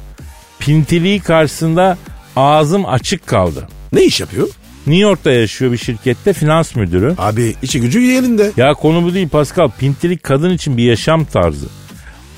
[0.59, 1.99] pintiliği karşısında
[2.37, 3.69] ağzım açık kaldı.
[3.93, 4.49] Ne iş yapıyor?
[4.87, 7.15] New York'ta yaşıyor bir şirkette finans müdürü.
[7.19, 8.51] Abi içi gücü yerinde.
[8.57, 9.71] Ya konu bu değil Pascal.
[9.79, 11.67] Pintilik kadın için bir yaşam tarzı.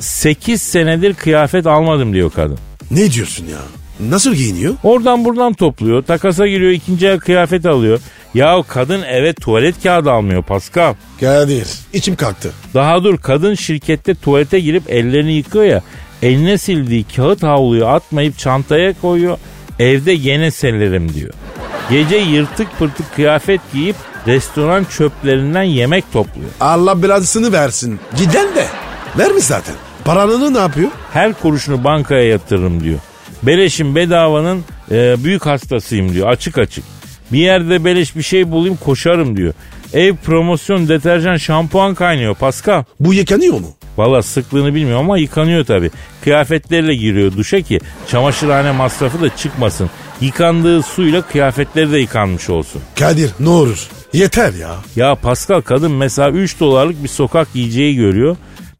[0.00, 2.58] 8 senedir kıyafet almadım diyor kadın.
[2.90, 3.58] Ne diyorsun ya?
[4.10, 4.74] Nasıl giyiniyor?
[4.82, 6.02] Oradan buradan topluyor.
[6.02, 8.00] Takasa giriyor ikinci el kıyafet alıyor.
[8.34, 10.94] Ya kadın eve tuvalet kağıdı almıyor Pascal.
[11.20, 12.52] Kadir içim kalktı.
[12.74, 15.82] Daha dur kadın şirkette tuvalete girip ellerini yıkıyor ya.
[16.22, 19.38] Eline sildiği kağıt havluyu atmayıp çantaya koyuyor.
[19.78, 21.32] Evde gene selerim diyor.
[21.90, 26.50] Gece yırtık pırtık kıyafet giyip restoran çöplerinden yemek topluyor.
[26.60, 28.00] Allah belasını versin.
[28.18, 28.66] Giden de.
[29.18, 29.74] Vermiş zaten.
[30.04, 30.90] Paranını ne yapıyor?
[31.12, 32.98] Her kuruşunu bankaya yatırırım diyor.
[33.42, 36.84] Beleşin bedavanın e, büyük hastasıyım diyor açık açık.
[37.32, 39.54] Bir yerde beleş bir şey bulayım koşarım diyor.
[39.92, 42.84] Ev promosyon deterjan şampuan kaynıyor Pascal.
[43.00, 43.66] Bu yıkanıyor mu?
[43.96, 45.90] Valla sıklığını bilmiyorum ama yıkanıyor tabi.
[46.24, 49.90] Kıyafetleriyle giriyor duşa ki çamaşırhane masrafı da çıkmasın.
[50.20, 52.82] Yıkandığı suyla kıyafetleri de yıkanmış olsun.
[52.98, 53.88] Kadir ne olur.
[54.12, 54.74] Yeter ya.
[54.96, 58.36] Ya Pascal kadın mesela 3 dolarlık bir sokak yiyeceği görüyor.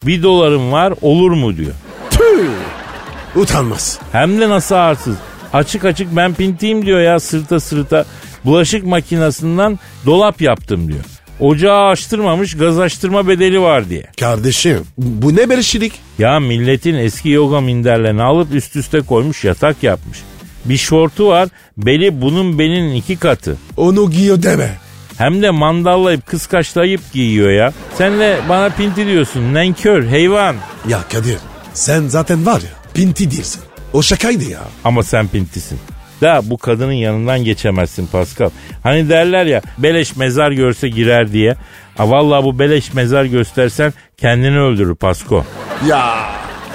[0.07, 1.73] 1 dolarım var olur mu diyor.
[2.11, 3.41] Tüh.
[3.41, 3.99] Utanmaz.
[4.13, 5.17] Hem de nasıl arsız.
[5.53, 8.05] Açık açık ben pintiyim diyor ya sırta sırta.
[8.45, 11.05] Bulaşık makinesinden dolap yaptım diyor.
[11.41, 14.05] Ocağı açtırmamış gaz açtırma bedeli var diye.
[14.21, 15.93] Kardeşim bu ne berişilik?
[16.19, 20.19] Ya milletin eski yoga minderlerini alıp üst üste koymuş yatak yapmış.
[20.65, 23.57] Bir şortu var beli bunun belinin iki katı.
[23.77, 24.84] Onu giyiyor deme.
[25.19, 27.73] Hem de mandallayıp kıskaçlayıp giyiyor ya.
[27.99, 30.57] Sen de bana pinti diyorsun nenkör hayvan.
[30.89, 31.39] Ya Kadir
[31.75, 33.63] sen zaten var ya pinti değilsin.
[33.93, 34.61] O şakaydı ya.
[34.85, 35.79] Ama sen pintisin.
[36.23, 38.51] Da bu kadının yanından geçemezsin Pascal.
[38.83, 41.57] Hani derler ya beleş mezar görse girer diye.
[41.97, 45.45] Ha vallahi bu beleş mezar göstersen kendini öldürür Pasko.
[45.89, 46.15] Ya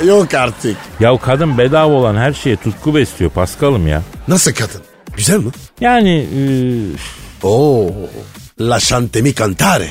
[0.08, 0.78] yok artık.
[1.00, 4.02] Ya kadın bedava olan her şeye tutku besliyor Paskal'ım ya.
[4.28, 4.82] Nasıl kadın?
[5.18, 5.52] Güzel mi?
[5.82, 6.42] Yani e,
[7.44, 7.92] Oo.
[8.60, 9.88] La chantemi cantare.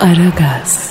[0.00, 0.90] Aragaz,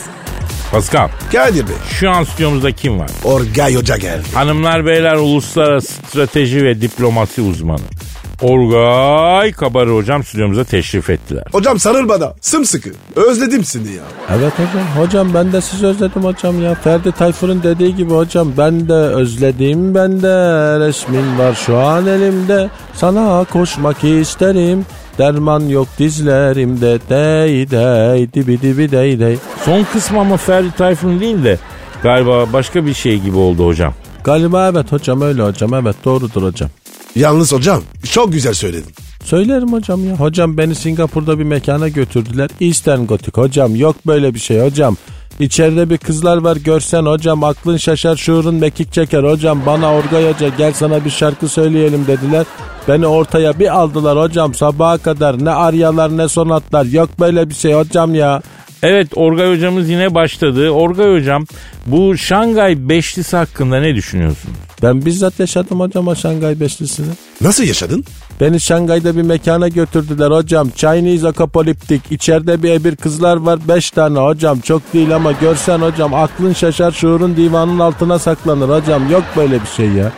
[0.71, 1.75] Pascal Kadir Bey.
[1.99, 3.09] şu an stüdyomuzda kim var?
[3.23, 4.23] Orgay Hoca geldi.
[4.33, 7.79] Hanımlar beyler uluslararası strateji ve diplomasi uzmanı.
[8.41, 11.43] Orgay Kabarı hocam stüdyomuza teşrif ettiler.
[11.51, 12.33] Hocam sarıl bana.
[12.41, 12.89] Sımsıkı.
[13.15, 14.03] Özledim seni ya.
[14.37, 14.87] Evet hocam.
[15.05, 16.75] Hocam ben de sizi özledim hocam ya.
[16.75, 20.27] Ferdi Tayfur'un dediği gibi hocam ben de özledim ben de
[20.87, 22.69] resmin var şu an elimde.
[22.93, 24.85] Sana koşmak isterim.
[25.17, 29.37] Derman yok dizlerimde dey dey dibi dibi dey dey.
[29.65, 31.57] Son kısmı ama Ferdi Tayfun değil de
[32.03, 33.93] Galiba başka bir şey gibi oldu hocam.
[34.23, 36.69] Galiba evet hocam öyle hocam evet doğrudur hocam.
[37.15, 38.91] Yalnız hocam çok güzel söyledin.
[39.23, 40.15] Söylerim hocam ya.
[40.15, 42.49] Hocam beni Singapur'da bir mekana götürdüler.
[42.61, 44.97] Eastern Gothic hocam yok böyle bir şey hocam.
[45.39, 50.47] İçeride bir kızlar var görsen hocam aklın şaşar şuurun mekik çeker hocam bana Orgay Hoca
[50.57, 52.45] gel sana bir şarkı söyleyelim dediler.
[52.87, 57.73] Beni ortaya bir aldılar hocam sabaha kadar ne aryalar ne sonatlar yok böyle bir şey
[57.73, 58.41] hocam ya.
[58.83, 60.69] Evet Orgay hocamız yine başladı.
[60.69, 61.45] Orgay hocam
[61.85, 64.55] bu Şangay Beşlisi hakkında ne düşünüyorsunuz?
[64.83, 67.07] Ben bizzat yaşadım hocam o Şangay Beşlisi'ni.
[67.41, 68.05] Nasıl yaşadın?
[68.41, 70.69] Beni Şangay'da bir mekana götürdüler hocam.
[70.75, 71.99] Chinese Apocalyptic.
[72.11, 73.59] İçeride bir ebir kızlar var.
[73.67, 74.59] Beş tane hocam.
[74.59, 79.11] Çok değil ama görsen hocam aklın şaşar şuurun divanın altına saklanır hocam.
[79.11, 80.11] Yok böyle bir şey ya.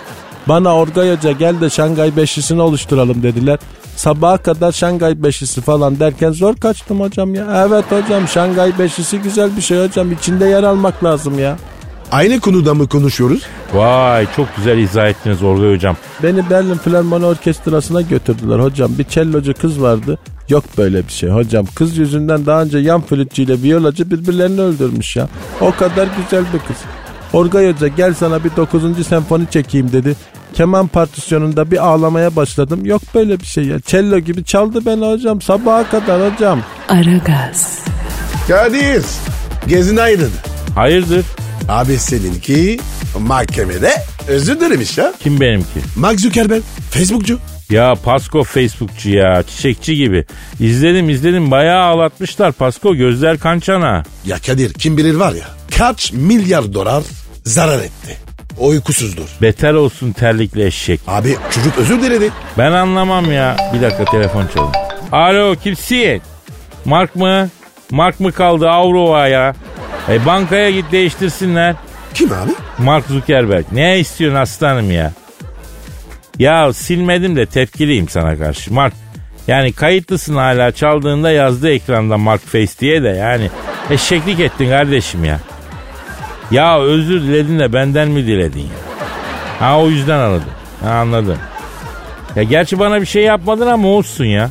[0.47, 3.59] Bana Orgay Hoca gel de Şangay Beşlisi'ni oluşturalım dediler.
[3.95, 7.67] Sabaha kadar Şangay Beşlisi falan derken zor kaçtım hocam ya.
[7.67, 10.11] Evet hocam Şangay Beşlisi güzel bir şey hocam.
[10.11, 11.57] İçinde yer almak lazım ya.
[12.11, 13.43] Aynı konuda mı konuşuyoruz?
[13.73, 15.95] Vay çok güzel izah ettiniz Orgay hocam.
[16.23, 18.91] Beni Berlin Filarmoni Orkestrası'na götürdüler hocam.
[18.97, 20.17] Bir cellocu kız vardı.
[20.49, 21.65] Yok böyle bir şey hocam.
[21.75, 25.27] Kız yüzünden daha önce yan flütçüyle viyolacı birbirlerini öldürmüş ya.
[25.61, 26.77] O kadar güzel bir kız.
[27.33, 29.07] Orgay Hoca gel sana bir 9.
[29.07, 30.15] senfoni çekeyim dedi.
[30.53, 32.85] Keman partisyonunda bir ağlamaya başladım.
[32.85, 33.79] Yok böyle bir şey ya.
[33.85, 35.41] Cello gibi çaldı beni hocam.
[35.41, 36.61] Sabaha kadar hocam.
[36.89, 37.79] Aragaz,
[38.47, 39.03] Kadir.
[39.67, 40.31] Gezin aydın.
[40.75, 41.25] Hayırdır?
[41.69, 42.79] Abi seninki
[43.19, 43.91] mahkemede
[44.27, 45.13] özür dilemiş ya.
[45.23, 45.79] Kim benimki?
[45.95, 46.63] Mark Zuckerberg.
[46.91, 47.39] Facebookcu.
[47.69, 50.25] Ya Pasko Facebookçu ya çiçekçi gibi.
[50.59, 54.03] İzledim izledim bayağı ağlatmışlar Pasko gözler kançana.
[54.25, 57.03] Ya Kadir kim bilir var ya kaç milyar dolar
[57.45, 58.17] zarar etti.
[58.59, 59.29] O uykusuzdur.
[59.41, 60.99] Beter olsun terlikli eşek.
[61.07, 62.31] Abi çocuk özür diledi.
[62.57, 63.57] Ben anlamam ya.
[63.73, 64.71] Bir dakika telefon çalın.
[65.11, 66.21] Alo kimsin?
[66.85, 67.49] Mark mı?
[67.91, 69.55] Mark mı kaldı Avrova ya?
[70.09, 71.75] E bankaya git değiştirsinler.
[72.13, 72.51] Kim abi?
[72.77, 73.65] Mark Zuckerberg.
[73.71, 75.13] Ne istiyorsun aslanım ya?
[76.39, 78.73] Ya silmedim de tepkiliyim sana karşı.
[78.73, 78.93] Mark
[79.47, 83.49] yani kayıtlısın hala çaldığında yazdı ekranda Mark Face diye de yani
[83.89, 85.39] eşeklik ettin kardeşim ya.
[86.51, 88.99] Ya özür diledin de benden mi diledin ya?
[89.59, 90.49] Ha o yüzden aradım.
[90.83, 91.37] Ha anladım.
[92.35, 94.49] Ya gerçi bana bir şey yapmadın ama olsun ya.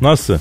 [0.00, 0.38] Nasıl?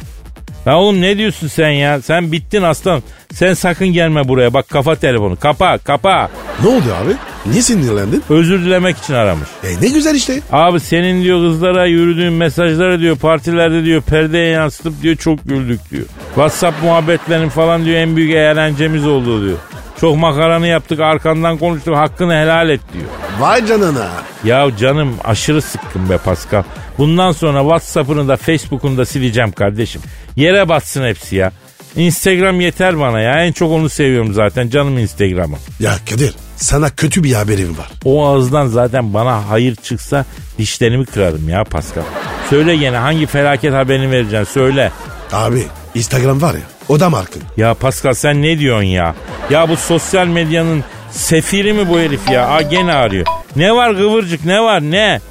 [0.65, 2.01] Ya oğlum ne diyorsun sen ya?
[2.01, 3.03] Sen bittin aslan.
[3.33, 4.53] Sen sakın gelme buraya.
[4.53, 5.35] Bak kafa telefonu.
[5.39, 6.29] Kapa kapa.
[6.63, 7.13] Ne oldu abi?
[7.45, 8.23] Niye sinirlendin?
[8.29, 9.49] Özür dilemek için aramış.
[9.63, 10.39] E ne güzel işte.
[10.51, 16.05] Abi senin diyor kızlara yürüdüğün mesajları diyor partilerde diyor perdeye yansıtıp diyor çok güldük diyor.
[16.25, 19.57] WhatsApp muhabbetlerin falan diyor en büyük eğlencemiz oldu diyor.
[20.03, 23.05] Çok makaranı yaptık arkandan konuştuk hakkını helal et diyor.
[23.39, 24.07] Vay canına.
[24.43, 26.63] Ya canım aşırı sıkkın be Pascal.
[26.97, 30.01] Bundan sonra WhatsApp'ını da Facebook'unu da sileceğim kardeşim.
[30.35, 31.51] Yere batsın hepsi ya.
[31.95, 33.45] Instagram yeter bana ya.
[33.45, 34.69] En çok onu seviyorum zaten.
[34.69, 35.57] Canım Instagram'ı.
[35.79, 37.91] Ya Kadir sana kötü bir haberim var.
[38.05, 40.25] O ağızdan zaten bana hayır çıksa
[40.57, 42.03] dişlerimi kırarım ya Pascal.
[42.49, 44.91] Söyle gene hangi felaket haberini vereceksin söyle.
[45.31, 45.63] Abi
[45.95, 47.41] Instagram var ya o da markın.
[47.57, 49.15] Ya Pascal sen ne diyorsun ya?
[49.49, 52.47] Ya bu sosyal medyanın sefiri mi bu herif ya?
[52.47, 53.25] Aa gene arıyor.
[53.55, 55.21] Ne var kıvırcık ne var ne?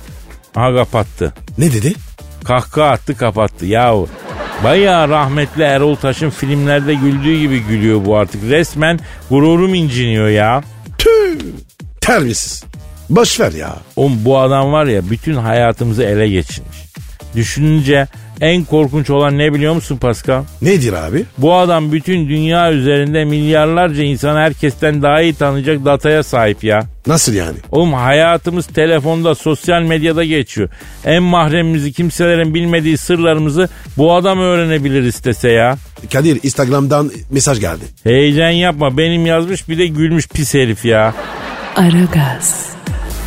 [0.56, 1.34] Aha kapattı.
[1.58, 1.94] Ne dedi?
[2.44, 3.66] Kahkaha attı kapattı.
[3.66, 4.08] Yahu
[4.64, 8.42] Bayağı rahmetli Erol Taş'ın filmlerde güldüğü gibi gülüyor bu artık.
[8.42, 10.62] Resmen gururum inciniyor ya.
[10.98, 11.40] Tüh.
[12.00, 12.64] Terbiyesiz.
[13.10, 13.76] Boş ver ya.
[13.96, 16.76] Oğlum bu adam var ya bütün hayatımızı ele geçirmiş.
[17.34, 18.06] Düşününce
[18.40, 20.42] en korkunç olan ne biliyor musun Pascal?
[20.62, 21.24] Nedir abi?
[21.38, 26.82] Bu adam bütün dünya üzerinde milyarlarca insan herkesten daha iyi tanıyacak dataya sahip ya.
[27.06, 27.56] Nasıl yani?
[27.70, 30.68] Oğlum hayatımız telefonda, sosyal medyada geçiyor.
[31.04, 35.76] En mahremimizi, kimselerin bilmediği sırlarımızı bu adam öğrenebilir istese ya.
[36.12, 37.84] Kadir Instagram'dan mesaj geldi.
[38.04, 41.14] Heyecan yapma benim yazmış bir de gülmüş pis herif ya.
[41.76, 42.66] Aragaz,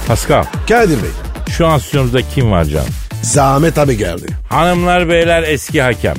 [0.08, 1.10] Pascal Kadir Bey.
[1.58, 2.88] şu an stüdyomuzda kim var canım?
[3.26, 4.26] Zahmet abi geldi.
[4.50, 6.16] Hanımlar beyler eski hakem,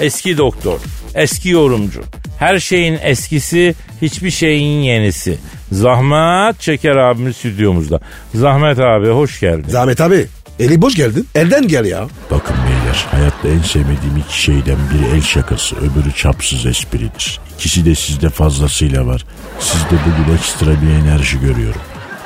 [0.00, 0.80] eski doktor,
[1.14, 2.02] eski yorumcu.
[2.38, 5.38] Her şeyin eskisi, hiçbir şeyin yenisi.
[5.72, 8.00] Zahmet Çeker abimiz stüdyomuzda.
[8.34, 9.68] Zahmet abi hoş geldin.
[9.68, 10.26] Zahmet abi.
[10.60, 11.28] Eli boş geldin.
[11.34, 12.06] Elden gel ya.
[12.30, 17.40] Bakın beyler hayatta en sevmediğim iki şeyden biri el şakası öbürü çapsız espridir.
[17.58, 19.24] İkisi de sizde fazlasıyla var.
[19.60, 21.80] Sizde bugün ekstra bir enerji görüyorum.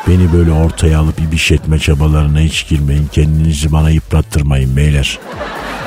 [0.09, 3.09] Beni böyle ortaya alıp ibiş etme çabalarına hiç girmeyin.
[3.13, 5.19] Kendinizi bana yıprattırmayın beyler.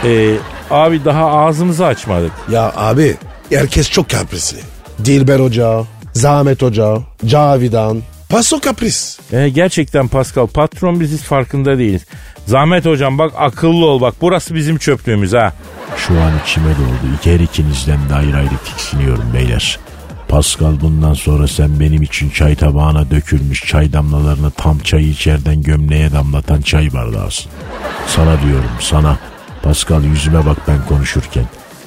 [0.05, 0.35] Ee,
[0.71, 2.31] abi daha ağzımızı açmadık.
[2.51, 3.15] Ya abi
[3.49, 4.57] herkes çok kaprisli.
[5.05, 8.01] Dilber Hoca, Zahmet Hoca, Cavidan.
[8.29, 9.19] Paso kapris.
[9.33, 12.05] Ee, gerçekten Pascal patron biziz farkında değiliz.
[12.45, 15.53] Zahmet hocam bak akıllı ol bak burası bizim çöplüğümüz ha.
[15.97, 17.13] Şu an içime doldu.
[17.19, 19.79] İki her ikinizden de ayrı ayrı tiksiniyorum beyler.
[20.29, 26.11] Pascal bundan sonra sen benim için çay tabağına dökülmüş çay damlalarını tam çayı içerden gömleğe
[26.11, 27.51] damlatan çay bardağısın.
[28.07, 29.17] Sana diyorum sana.
[29.63, 31.45] Pascal yüzüme bak ben konuşurken.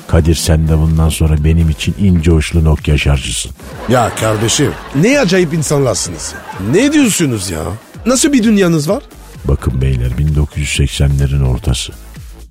[0.08, 3.52] Kadir sen de bundan sonra benim için ince uçlu Nokia şarjısın.
[3.88, 6.34] Ya kardeşim ne acayip insanlarsınız.
[6.72, 7.62] Ne diyorsunuz ya?
[8.06, 9.02] Nasıl bir dünyanız var?
[9.44, 11.92] Bakın beyler 1980'lerin ortası.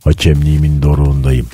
[0.04, 1.48] Hakemliğimin doruğundayım.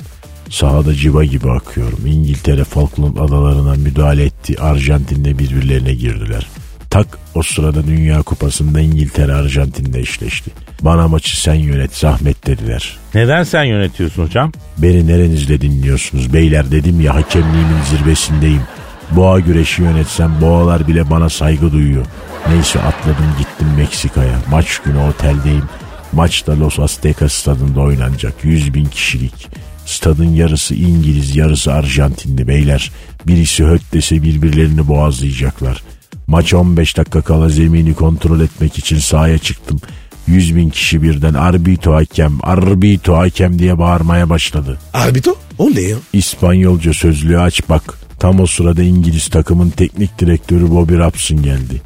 [0.50, 2.06] Sahada civa gibi akıyorum.
[2.06, 4.60] İngiltere Falkland adalarına müdahale etti.
[4.60, 6.46] Arjantin'le birbirlerine girdiler.
[6.90, 10.50] Tak o sırada Dünya Kupası'nda İngiltere Arjantin'le eşleşti.
[10.82, 12.98] Bana maçı sen yönet zahmet dediler.
[13.14, 14.52] Neden sen yönetiyorsun hocam?
[14.78, 18.62] Beni nerenizde dinliyorsunuz beyler dedim ya hakemliğimin zirvesindeyim.
[19.10, 22.06] Boğa güreşi yönetsem boğalar bile bana saygı duyuyor.
[22.48, 24.38] Neyse atladım gittim Meksika'ya.
[24.50, 25.64] Maç günü oteldeyim.
[26.12, 28.34] Maç da Los Aztecas stadında oynanacak.
[28.42, 29.48] 100 bin kişilik.
[29.88, 32.90] Stadın yarısı İngiliz yarısı Arjantinli beyler.
[33.26, 35.82] Birisi höt dese birbirlerini boğazlayacaklar.
[36.26, 39.80] Maç 15 dakika kala zemini kontrol etmek için sahaya çıktım.
[40.26, 44.78] 100 bin kişi birden arbito hakem, arbito hakem diye bağırmaya başladı.
[44.94, 45.36] Arbito?
[45.58, 45.96] O ne ya?
[46.12, 47.98] İspanyolca sözlüğü aç bak.
[48.18, 51.82] Tam o sırada İngiliz takımın teknik direktörü Bobby Robson geldi.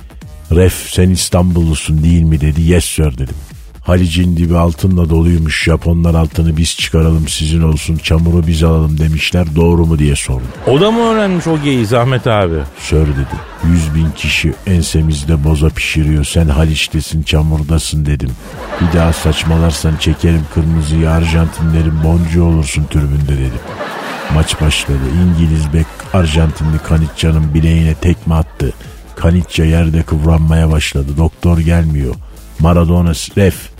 [0.52, 2.62] Ref sen İstanbullusun değil mi dedi.
[2.62, 3.36] Yes sir dedim.
[3.82, 5.64] Halicin dibi altınla doluymuş.
[5.64, 7.96] Japonlar altını biz çıkaralım sizin olsun.
[7.96, 9.56] Çamuru biz alalım demişler.
[9.56, 10.46] Doğru mu diye sordum.
[10.66, 12.54] O da mı öğrenmiş o geyi Zahmet abi?
[12.78, 13.36] Sör dedi.
[13.64, 16.24] Yüz bin kişi ensemizde boza pişiriyor.
[16.24, 18.30] Sen Haliç'tesin çamurdasın dedim.
[18.80, 23.60] Bir daha saçmalarsan çekerim kırmızıyı Arjantinlerin boncuğu olursun tribünde dedim.
[24.34, 24.98] Maç başladı.
[25.22, 28.72] İngiliz bek Arjantinli Kanitça'nın bileğine tekme attı.
[29.16, 31.08] Kanitça yerde kıvranmaya başladı.
[31.16, 32.14] Doktor gelmiyor.
[32.58, 33.71] Maradona ref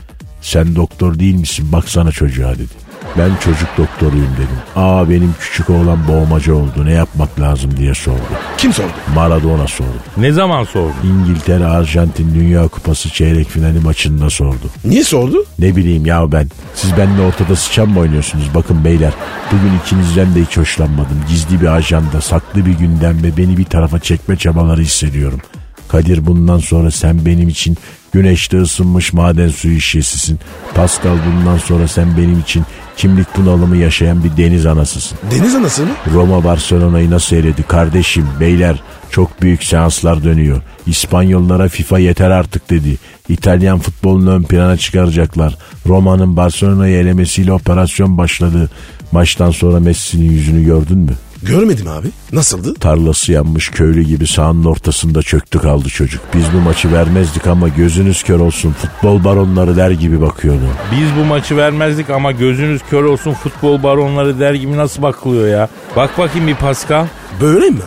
[0.42, 2.82] sen doktor değil misin baksana çocuğa dedi.
[3.18, 4.58] Ben çocuk doktoruyum dedim.
[4.76, 8.22] Aa benim küçük oğlan boğmaca oldu ne yapmak lazım diye sordu.
[8.58, 8.92] Kim sordu?
[9.14, 9.98] Maradona sordu.
[10.16, 10.94] Ne zaman sordun?
[11.04, 14.70] İngiltere Arjantin Dünya Kupası çeyrek finali maçında sordu.
[14.84, 15.44] Niye sordu?
[15.58, 16.50] Ne bileyim ya ben.
[16.74, 18.44] Siz benimle ortada sıçan mı oynuyorsunuz?
[18.54, 19.12] Bakın beyler
[19.52, 21.24] bugün ikinizden de hiç hoşlanmadım.
[21.28, 25.40] Gizli bir ajanda, saklı bir gündem ve beni bir tarafa çekme çabaları hissediyorum.
[25.88, 27.76] Kadir bundan sonra sen benim için
[28.12, 30.40] güneşte ısınmış maden suyu şişesisin.
[30.74, 32.64] Pascal bundan sonra sen benim için
[32.96, 35.18] kimlik bunalımı yaşayan bir deniz anasısın.
[35.30, 35.88] Deniz anası mı?
[36.14, 40.62] Roma Barcelona'yı nasıl seyredi kardeşim beyler çok büyük seanslar dönüyor.
[40.86, 42.96] İspanyollara FIFA yeter artık dedi.
[43.28, 45.56] İtalyan futbolunu ön plana çıkaracaklar.
[45.86, 48.70] Roma'nın Barcelona'yı elemesiyle operasyon başladı.
[49.12, 51.12] Maçtan sonra Messi'nin yüzünü gördün mü?
[51.42, 52.06] Görmedim abi.
[52.32, 52.74] Nasıldı?
[52.74, 56.22] Tarlası yanmış köylü gibi sahanın ortasında çöktü kaldı çocuk.
[56.34, 60.62] Biz bu maçı vermezdik ama gözünüz kör olsun futbol baronları der gibi bakıyordu.
[60.92, 65.68] Biz bu maçı vermezdik ama gözünüz kör olsun futbol baronları der gibi nasıl bakılıyor ya?
[65.96, 67.06] Bak bakayım bir Pascal.
[67.40, 67.80] Böyle mi?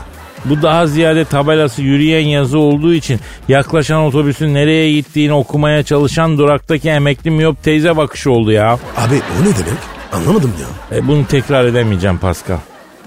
[0.45, 6.89] Bu daha ziyade tabelası yürüyen yazı olduğu için yaklaşan otobüsün nereye gittiğini okumaya çalışan duraktaki
[6.89, 8.71] emekli miyop teyze bakışı oldu ya.
[8.73, 9.79] Abi o ne demek?
[10.13, 10.97] Anlamadım ya.
[10.97, 12.57] E, bunu tekrar edemeyeceğim Pascal.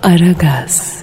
[0.02, 1.02] Aragaz,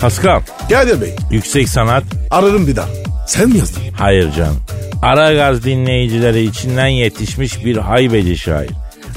[0.00, 2.04] Pascal, Kadir Bey yüksek sanat.
[2.30, 2.88] ararım bir daha.
[3.26, 3.82] Sen mi yazdın?
[3.98, 4.56] Hayır canım.
[5.02, 8.70] Aragaz dinleyicileri içinden yetişmiş bir haybeci şair.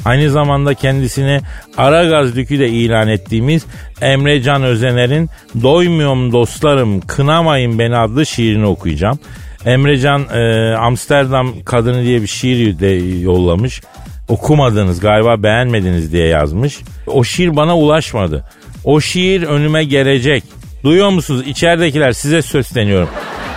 [0.06, 1.42] Aynı zamanda kendisini
[1.78, 3.66] Aragaz Dükü de ilan ettiğimiz
[4.02, 5.30] Emre Can Özener'in
[5.62, 9.20] Doymuyorum Dostlarım Kınamayın Beni adlı şiirini okuyacağım.
[9.66, 12.88] Emre Can e, Amsterdam Kadını diye bir şiir de
[13.22, 13.82] yollamış.
[14.28, 16.80] Okumadınız galiba beğenmediniz diye yazmış.
[17.08, 18.44] O şiir bana ulaşmadı.
[18.88, 20.44] O şiir önüme gelecek.
[20.84, 21.44] Duyuyor musunuz?
[21.48, 23.10] İçeridekiler size söyleniyorum.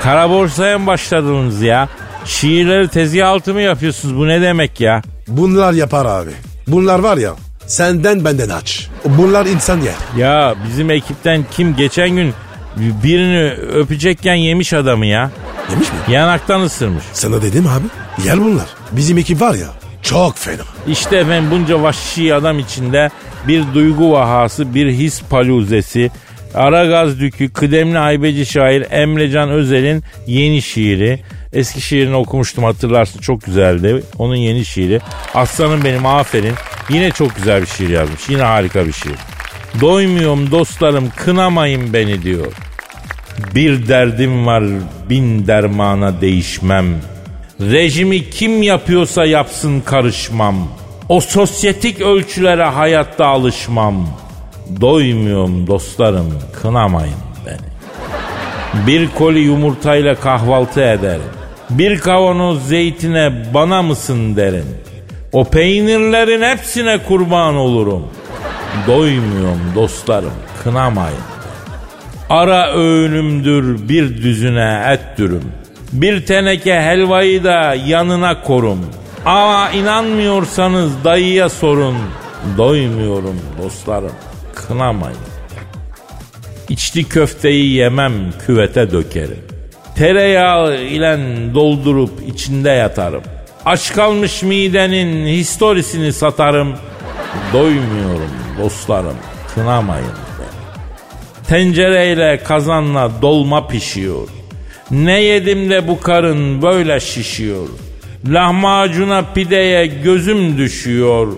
[0.03, 1.88] Kara borsaya mı başladınız ya?
[2.25, 4.16] Şiirleri tezgah altı mı yapıyorsunuz?
[4.16, 5.03] Bu ne demek ya?
[5.29, 6.31] Bunlar yapar abi.
[6.66, 7.35] Bunlar var ya
[7.66, 8.88] senden benden aç.
[9.05, 9.95] Bunlar insan yer.
[10.16, 12.35] Ya bizim ekipten kim geçen gün
[12.77, 15.31] birini öpecekken yemiş adamı ya.
[15.71, 15.99] Yemiş mi?
[16.09, 17.05] Yanaktan ısırmış.
[17.12, 17.85] Sana dedim abi.
[18.29, 18.66] Yer bunlar.
[18.93, 19.66] Bizim ekip var ya
[20.03, 20.62] çok fena.
[20.88, 23.11] İşte efendim bunca vahşi adam içinde
[23.48, 26.11] bir duygu vahası, bir his paluzesi,
[26.55, 31.20] Aragaz Dükü, kıdemli haybeci şair Emrecan Özel'in yeni şiiri.
[31.53, 34.03] Eski şiirini okumuştum hatırlarsın çok güzeldi.
[34.18, 35.00] Onun yeni şiiri.
[35.35, 36.55] Aslanım benim aferin.
[36.88, 38.29] Yine çok güzel bir şiir yazmış.
[38.29, 39.16] Yine harika bir şiir.
[39.81, 42.53] Doymuyorum dostlarım kınamayın beni diyor.
[43.55, 44.64] Bir derdim var
[45.11, 46.86] bin dermana değişmem.
[47.61, 50.68] Rejimi kim yapıyorsa yapsın karışmam.
[51.11, 54.08] O sosyetik ölçülere hayatta alışmam.
[54.80, 57.14] Doymuyorum dostlarım kınamayın
[57.46, 58.86] beni.
[58.86, 61.30] Bir koli yumurtayla kahvaltı ederim.
[61.70, 64.64] Bir kavanoz zeytine bana mısın derim.
[65.32, 68.06] O peynirlerin hepsine kurban olurum.
[68.86, 70.34] Doymuyorum dostlarım
[70.64, 71.24] kınamayın.
[72.28, 75.52] Ara öğünümdür bir düzüne et dürüm.
[75.92, 78.99] Bir teneke helvayı da yanına korum.
[79.25, 81.97] Ama inanmıyorsanız dayıya sorun.
[82.59, 84.12] Doymuyorum dostlarım.
[84.55, 85.18] Kınamayın.
[86.68, 88.12] İçli köfteyi yemem
[88.47, 89.43] küvete dökerim.
[89.95, 91.18] Tereyağı ile
[91.55, 93.23] doldurup içinde yatarım.
[93.64, 96.75] Aç kalmış midenin historisini satarım.
[97.53, 99.16] Doymuyorum dostlarım.
[99.55, 100.07] Kınamayın.
[101.49, 104.29] Tencereyle kazanla dolma pişiyor.
[104.91, 107.68] Ne yedim de bu karın böyle şişiyor.
[108.29, 111.29] Lahmacuna pideye gözüm düşüyor.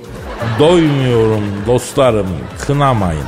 [0.59, 2.26] Doymuyorum dostlarım
[2.66, 3.24] kınamayın.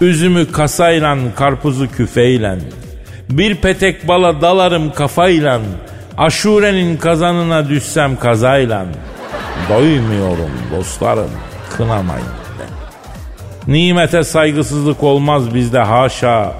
[0.00, 2.58] Üzümü kasayla karpuzu küfeyle.
[3.30, 5.60] Bir petek bala dalarım kafayla.
[6.18, 8.86] Aşurenin kazanına düşsem kazayla.
[9.68, 11.30] Doymuyorum dostlarım
[11.76, 12.26] kınamayın.
[13.66, 16.52] Nimete saygısızlık olmaz bizde haşa.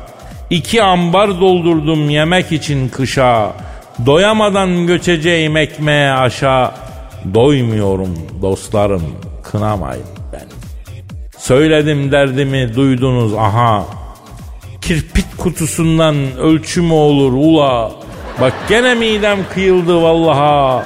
[0.50, 3.52] İki ambar doldurdum yemek için kışa.
[4.06, 6.70] Doyamadan göçeceğim ekmeğe aşağı.
[7.34, 9.02] Doymuyorum dostlarım
[9.42, 10.48] kınamayın beni.
[11.38, 13.86] Söyledim derdimi duydunuz aha.
[14.80, 17.92] Kirpit kutusundan ölçü mü olur ula?
[18.40, 20.84] Bak gene midem kıyıldı vallaha.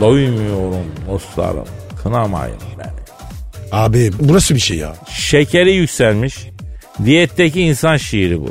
[0.00, 1.66] Doymuyorum dostlarım
[2.02, 2.92] kınamayın beni.
[3.72, 4.94] Abi burası bir şey ya.
[5.08, 6.46] Şekeri yükselmiş.
[7.04, 8.48] Diyetteki insan şiiri bu.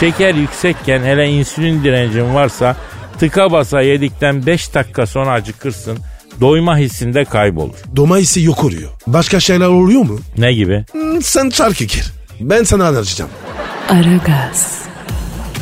[0.00, 2.76] Şeker yüksekken hele insülin direncin varsa
[3.20, 5.98] tıka basa yedikten 5 dakika sonra acıkırsın.
[6.40, 7.74] Doyma hissinde kaybolur.
[7.96, 8.90] Doma hissi yok oluyor.
[9.06, 10.18] Başka şeyler oluyor mu?
[10.38, 10.84] Ne gibi?
[10.92, 12.12] Hmm, sen çarkı gir.
[12.40, 13.30] Ben sana anlatacağım.
[13.88, 14.82] Aragaz,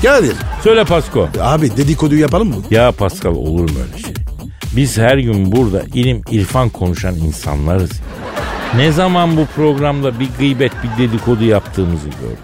[0.02, 0.34] Kadir.
[0.64, 1.28] Söyle Pasko.
[1.40, 2.56] Abi dedikodu yapalım mı?
[2.70, 4.14] Ya Pascal olur mu öyle şey?
[4.76, 7.92] Biz her gün burada ilim irfan konuşan insanlarız.
[8.76, 12.38] Ne zaman bu programda bir gıybet bir dedikodu yaptığımızı gördüm.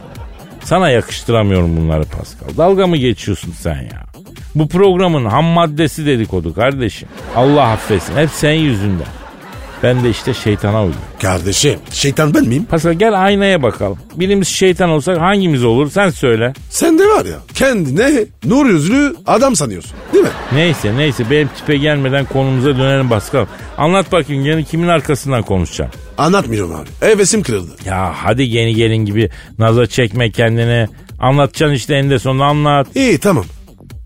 [0.64, 2.56] Sana yakıştıramıyorum bunları Pascal.
[2.56, 4.13] Dalga mı geçiyorsun sen ya?
[4.54, 7.08] Bu programın ham maddesi dedikodu kardeşim.
[7.36, 8.16] Allah affetsin.
[8.16, 9.06] Hep senin yüzünden.
[9.82, 11.00] Ben de işte şeytana uydum.
[11.22, 12.64] Kardeşim şeytan ben miyim?
[12.64, 13.98] Pascal gel aynaya bakalım.
[14.16, 16.52] Birimiz şeytan olsak hangimiz olur sen söyle.
[16.70, 20.30] Sen de var ya kendine nur yüzlü adam sanıyorsun değil mi?
[20.52, 23.46] Neyse neyse benim tipe gelmeden konumuza dönelim Pascal.
[23.78, 25.90] Anlat bakayım gene kimin arkasından konuşacağım.
[26.18, 26.88] Anlatmıyorum abi.
[27.00, 27.70] Hevesim kırıldı.
[27.86, 30.86] Ya hadi yeni gelin gibi naza çekme kendini.
[31.20, 32.86] Anlatacaksın işte en de sonunda anlat.
[32.96, 33.44] İyi tamam.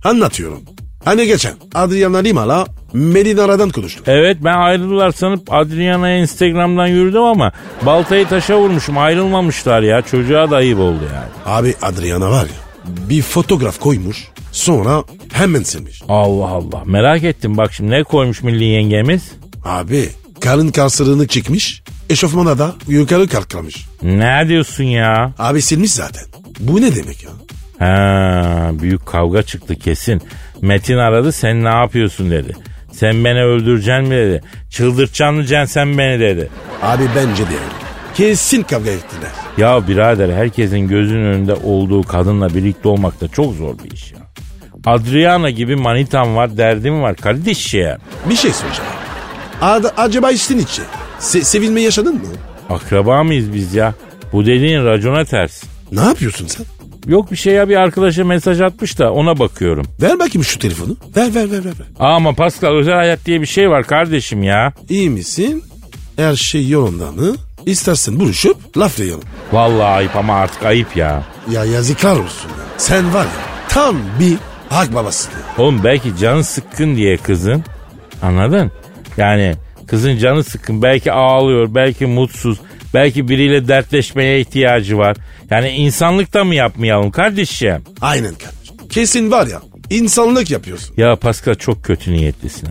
[0.04, 0.60] Anlatıyorum.
[1.04, 4.04] Hani geçen Adriana Lima'la Medinara'dan konuştuk.
[4.08, 7.52] Evet ben ayrıldılar sanıp Adriana'ya Instagram'dan yürüdüm ama
[7.86, 10.02] baltayı taşa vurmuşum ayrılmamışlar ya.
[10.02, 11.28] Çocuğa da ayıp oldu yani.
[11.46, 12.68] Abi Adriana var ya
[13.10, 16.02] bir fotoğraf koymuş sonra hemen silmiş.
[16.08, 19.32] Allah Allah merak ettim bak şimdi ne koymuş milli yengemiz?
[19.64, 20.08] Abi
[20.40, 23.86] karın kaslarını çıkmış eşofmana da yukarı kalklamış.
[24.02, 25.32] Ne diyorsun ya?
[25.38, 26.24] Abi silmiş zaten.
[26.60, 27.30] Bu ne demek ya?
[27.78, 30.22] Ha, büyük kavga çıktı kesin.
[30.62, 32.52] Metin aradı sen ne yapıyorsun dedi.
[32.92, 34.42] Sen beni öldüreceksin mi dedi.
[34.70, 36.48] Çıldırtacaksın mı Cen sen beni dedi.
[36.82, 37.48] Abi bence de.
[38.14, 39.30] Kesin kavga ettiler.
[39.56, 44.18] Ya birader herkesin gözünün önünde olduğu kadınla birlikte olmak da çok zor bir iş ya.
[44.86, 47.96] Adriana gibi manitam var derdim var kardeşim.
[48.30, 48.88] Bir şey soracağım.
[49.62, 50.82] Ad- acaba içtin içi.
[51.20, 52.20] Se- sevilme yaşadın mı?
[52.70, 53.94] Akraba mıyız biz ya?
[54.32, 55.62] Bu dediğin racona ters.
[55.92, 56.66] Ne yapıyorsun sen?
[57.08, 59.86] Yok bir şey ya bir arkadaşa mesaj atmış da ona bakıyorum.
[60.02, 60.96] Ver bakayım şu telefonu.
[61.16, 61.72] Ver ver ver ver.
[61.98, 64.72] Ama Pascal özel hayat diye bir şey var kardeşim ya.
[64.88, 65.64] İyi misin?
[66.16, 67.36] Her şey yolunda mı?
[67.66, 69.22] İstersen buluşup laflayalım.
[69.52, 71.24] Vallahi ayıp ama artık ayıp ya.
[71.50, 72.64] Ya yazıklar olsun ya.
[72.76, 73.30] Sen var ya
[73.68, 74.36] tam bir
[74.68, 75.64] hak babasın ya.
[75.64, 77.64] Oğlum belki canı sıkkın diye kızın.
[78.22, 78.72] Anladın?
[79.16, 79.54] Yani
[79.86, 80.82] kızın canı sıkkın.
[80.82, 82.58] Belki ağlıyor, belki mutsuz.
[82.94, 85.16] Belki biriyle dertleşmeye ihtiyacı var.
[85.50, 87.82] Yani insanlık da mı yapmayalım kardeşim?
[88.00, 88.88] Aynen kardeşim.
[88.90, 90.94] Kesin var ya insanlık yapıyorsun.
[90.96, 92.68] Ya Pascal çok kötü niyetlisin.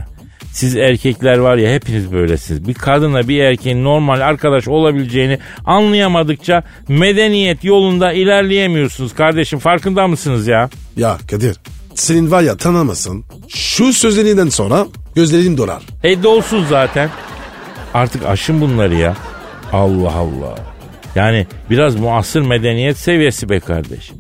[0.54, 2.68] Siz erkekler var ya hepiniz böylesiniz.
[2.68, 9.60] Bir kadınla bir erkeğin normal arkadaş olabileceğini anlayamadıkça medeniyet yolunda ilerleyemiyorsunuz kardeşim.
[9.60, 10.70] Farkında mısınız ya?
[10.98, 11.56] Ya Kadir
[11.96, 13.26] senin var ya tanımasın.
[13.48, 15.84] Şu sözlerinden sonra gözlerin dolar.
[16.04, 17.10] E dolsun zaten.
[17.94, 19.16] Artık aşın bunları ya.
[19.74, 20.56] Allah Allah.
[21.16, 24.16] Yani biraz muasır medeniyet seviyesi be kardeşim.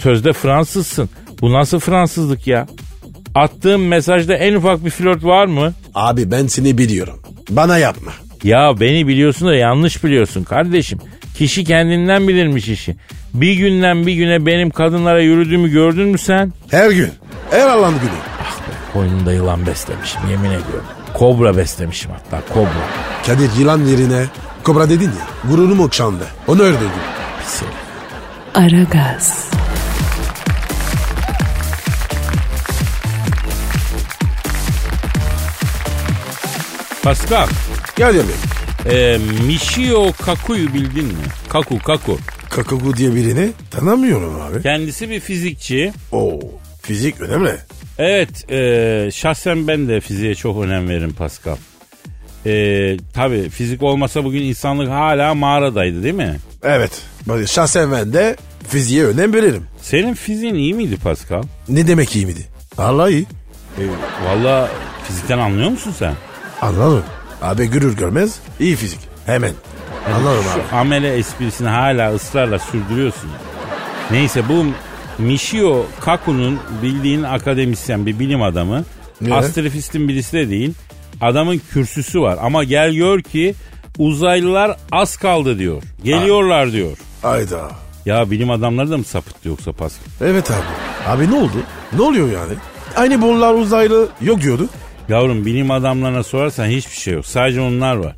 [0.00, 1.08] Sözde Fransızsın.
[1.40, 2.66] Bu nasıl Fransızlık ya?
[3.34, 5.72] Attığım mesajda en ufak bir flört var mı?
[5.94, 7.22] Abi ben seni biliyorum.
[7.50, 8.12] Bana yapma.
[8.44, 10.98] Ya beni biliyorsun da yanlış biliyorsun kardeşim.
[11.34, 12.96] Kişi kendinden bilirmiş işi.
[13.34, 16.52] Bir günden bir güne benim kadınlara yürüdüğümü gördün mü sen?
[16.70, 17.10] Her gün.
[17.50, 18.10] Her alan günü.
[18.92, 20.84] Koynunda yılan beslemişim yemin ediyorum.
[21.14, 22.70] Kobra beslemişim hatta kobra.
[23.26, 24.24] Kadir yılan yerine
[24.66, 25.50] kobra dedin ya.
[25.50, 26.26] Gururum okşandı.
[26.46, 26.90] Onu öldürdüm.
[27.42, 27.74] Pis herif.
[28.54, 29.46] Aragaz,
[37.02, 37.46] Pascal,
[37.96, 38.40] Gel yemeğim.
[38.90, 41.12] e, Michio Kaku'yu bildin mi?
[41.48, 42.18] Kaku, Kaku.
[42.50, 44.62] Kakaku diye birini tanımıyorum abi.
[44.62, 45.92] Kendisi bir fizikçi.
[46.12, 46.40] Oo,
[46.82, 47.56] fizik önemli.
[47.98, 51.56] Evet, e, şahsen ben de fiziğe çok önem veririm Pascal.
[52.46, 56.36] E, tabii fizik olmasa bugün insanlık hala mağaradaydı değil mi?
[56.62, 57.02] Evet.
[57.46, 58.36] Şahsen ben de
[58.68, 59.62] fiziğe önem veririm.
[59.82, 61.42] Senin fiziğin iyi miydi Pascal?
[61.68, 62.46] Ne demek iyi miydi?
[62.78, 63.26] Allah iyi.
[63.78, 63.82] E,
[64.26, 64.68] Valla
[65.04, 66.14] fizikten anlıyor musun sen?
[66.62, 67.04] Anladım.
[67.42, 69.00] Abi görür görmez iyi fizik.
[69.26, 69.52] Hemen.
[70.14, 70.60] Anladım abi.
[70.70, 73.30] Şu amele esprisini hala ısrarla sürdürüyorsun.
[74.10, 74.64] Neyse bu
[75.22, 78.84] Michio Kaku'nun bildiğin akademisyen bir bilim adamı.
[79.20, 79.34] Ne?
[79.34, 80.72] Astrofistin birisi de değil.
[81.20, 83.54] Adamın kürsüsü var ama gel gör ki
[83.98, 85.82] uzaylılar az kaldı diyor.
[86.04, 86.98] Geliyorlar diyor.
[87.22, 87.70] Ayda.
[88.06, 90.04] Ya bilim adamları da mı sapıttı yoksa Pascal?
[90.20, 90.60] Evet abi.
[91.06, 91.56] Abi ne oldu?
[91.92, 92.52] Ne oluyor yani?
[92.96, 94.68] Aynı bunlar uzaylı yok diyordu.
[95.08, 97.26] Yavrum bilim adamlarına sorarsan hiçbir şey yok.
[97.26, 98.16] Sadece onlar var.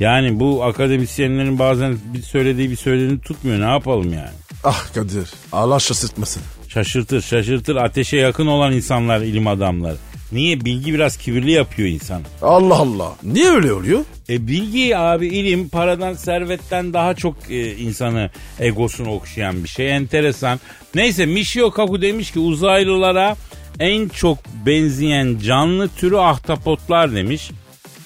[0.00, 3.60] Yani bu akademisyenlerin bazen bir söylediği bir söylediğini tutmuyor.
[3.60, 4.30] Ne yapalım yani?
[4.64, 5.30] Ah Kadir.
[5.52, 6.42] Allah şaşırtmasın.
[6.68, 9.96] Şaşırtır şaşırtır ateşe yakın olan insanlar ilim adamları.
[10.32, 10.64] Niye?
[10.64, 12.22] Bilgi biraz kibirli yapıyor insan.
[12.42, 13.12] Allah Allah.
[13.22, 14.00] Niye öyle oluyor?
[14.28, 19.96] E bilgi abi ilim paradan servetten daha çok e, insanı egosunu okşayan bir şey.
[19.96, 20.60] Enteresan.
[20.94, 23.36] Neyse Michio Kaku demiş ki uzaylılara
[23.80, 27.50] en çok benzeyen canlı türü ahtapotlar demiş.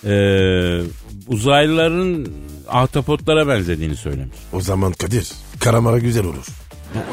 [0.04, 0.80] Ee,
[1.28, 2.26] uzaylıların
[2.68, 4.36] ahtapotlara benzediğini söylemiş.
[4.52, 5.28] O zaman Kadir.
[5.60, 6.46] Karamara güzel olur.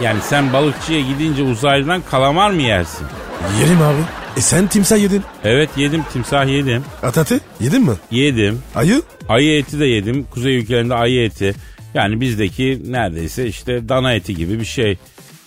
[0.04, 3.08] Yani sen balıkçıya gidince uzaylıdan kalamar mı yersin?
[3.62, 4.02] Yerim abi.
[4.40, 5.24] E sen timsah yedin.
[5.44, 6.84] Evet yedim timsah yedim.
[7.04, 7.92] Atate yedin mi?
[8.12, 8.62] Yedim.
[8.76, 9.02] Ayı?
[9.30, 10.24] Ayı eti de yedim.
[10.32, 11.56] Kuzey ülkelerinde ayı eti.
[11.94, 14.98] Yani bizdeki neredeyse işte dana eti gibi bir şey.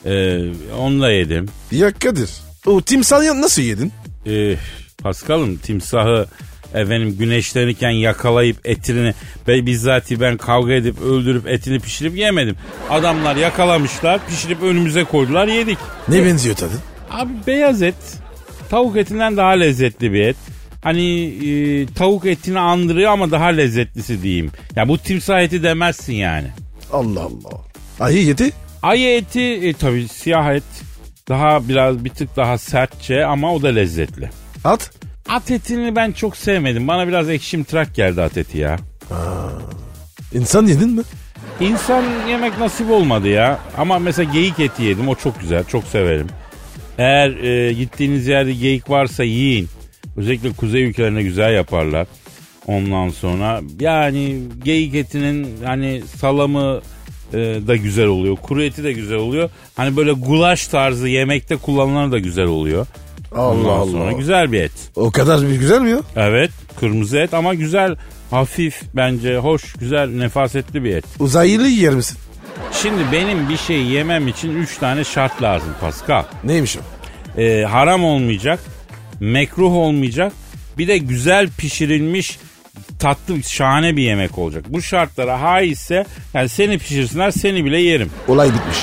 [0.04, 0.38] Ee,
[0.78, 1.48] onu da yedim.
[1.70, 2.30] Ya Kadir.
[2.66, 3.92] O timsahı nasıl yedin?
[4.26, 4.56] Ee,
[5.02, 6.26] Paskal'ım timsahı
[6.74, 9.14] efendim güneşlenirken yakalayıp etini
[9.48, 12.56] ve bizzati ben kavga edip öldürüp etini pişirip yemedim.
[12.90, 15.78] Adamlar yakalamışlar pişirip önümüze koydular yedik.
[16.08, 16.74] Ne benziyor tadı?
[17.10, 18.21] Abi beyaz et
[18.72, 20.36] tavuk etinden daha lezzetli bir et.
[20.82, 24.50] Hani e, tavuk etini andırıyor ama daha lezzetlisi diyeyim.
[24.76, 26.48] Ya bu timsah eti demezsin yani.
[26.92, 27.60] Allah Allah.
[28.00, 28.52] Ayı yedi.
[28.82, 30.62] Ayı eti e, tabii siyah et.
[31.28, 34.30] Daha biraz bir tık daha sertçe ama o da lezzetli.
[34.64, 34.90] At.
[35.28, 36.88] At etini ben çok sevmedim.
[36.88, 38.76] Bana biraz ekşim trak geldi at eti ya.
[40.34, 41.02] İnsan yedin mi?
[41.60, 43.58] İnsan yemek nasip olmadı ya.
[43.78, 45.08] Ama mesela geyik eti yedim.
[45.08, 45.64] O çok güzel.
[45.64, 46.26] Çok severim.
[46.98, 49.68] Eğer e, gittiğiniz yerde geyik varsa yiyin.
[50.16, 52.06] Özellikle kuzey ülkelerinde güzel yaparlar.
[52.66, 56.80] Ondan sonra yani geyik etinin hani salamı
[57.32, 58.36] e, da güzel oluyor.
[58.36, 59.50] Kuru eti de güzel oluyor.
[59.76, 62.86] Hani böyle gulaş tarzı yemekte kullanılan da güzel oluyor.
[63.32, 64.12] Ondan Allah sonra Allah.
[64.12, 64.72] güzel bir et.
[64.96, 66.00] O kadar bir güzel mi ya?
[66.16, 67.96] Evet kırmızı et ama güzel
[68.30, 71.04] hafif bence hoş güzel nefasetli bir et.
[71.20, 72.18] Uzaylı yer misin?
[72.82, 76.24] Şimdi benim bir şey yemem için 3 tane şart lazım Pascal.
[76.44, 76.80] Neymiş o?
[77.40, 78.60] Ee, haram olmayacak,
[79.20, 80.32] mekruh olmayacak,
[80.78, 82.38] bir de güzel pişirilmiş
[82.98, 84.64] tatlı şahane bir yemek olacak.
[84.68, 86.04] Bu şartlara haizse
[86.34, 88.10] yani seni pişirsinler seni bile yerim.
[88.28, 88.78] Olay bitmiş.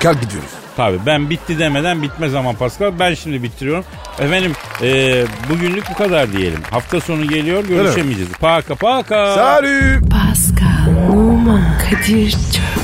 [0.00, 0.50] Kalk gidiyoruz.
[0.76, 3.84] Tabii ben bitti demeden bitmez ama Pascal ben şimdi bitiriyorum.
[4.18, 6.60] Efendim e, bugünlük bu kadar diyelim.
[6.70, 8.32] Hafta sonu geliyor görüşemeyeceğiz.
[8.32, 9.34] Paka paka.
[9.34, 10.10] Salut.
[10.10, 12.83] Pascal, Oman, Kadir çok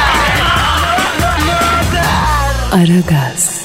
[2.71, 3.60] Aragaz.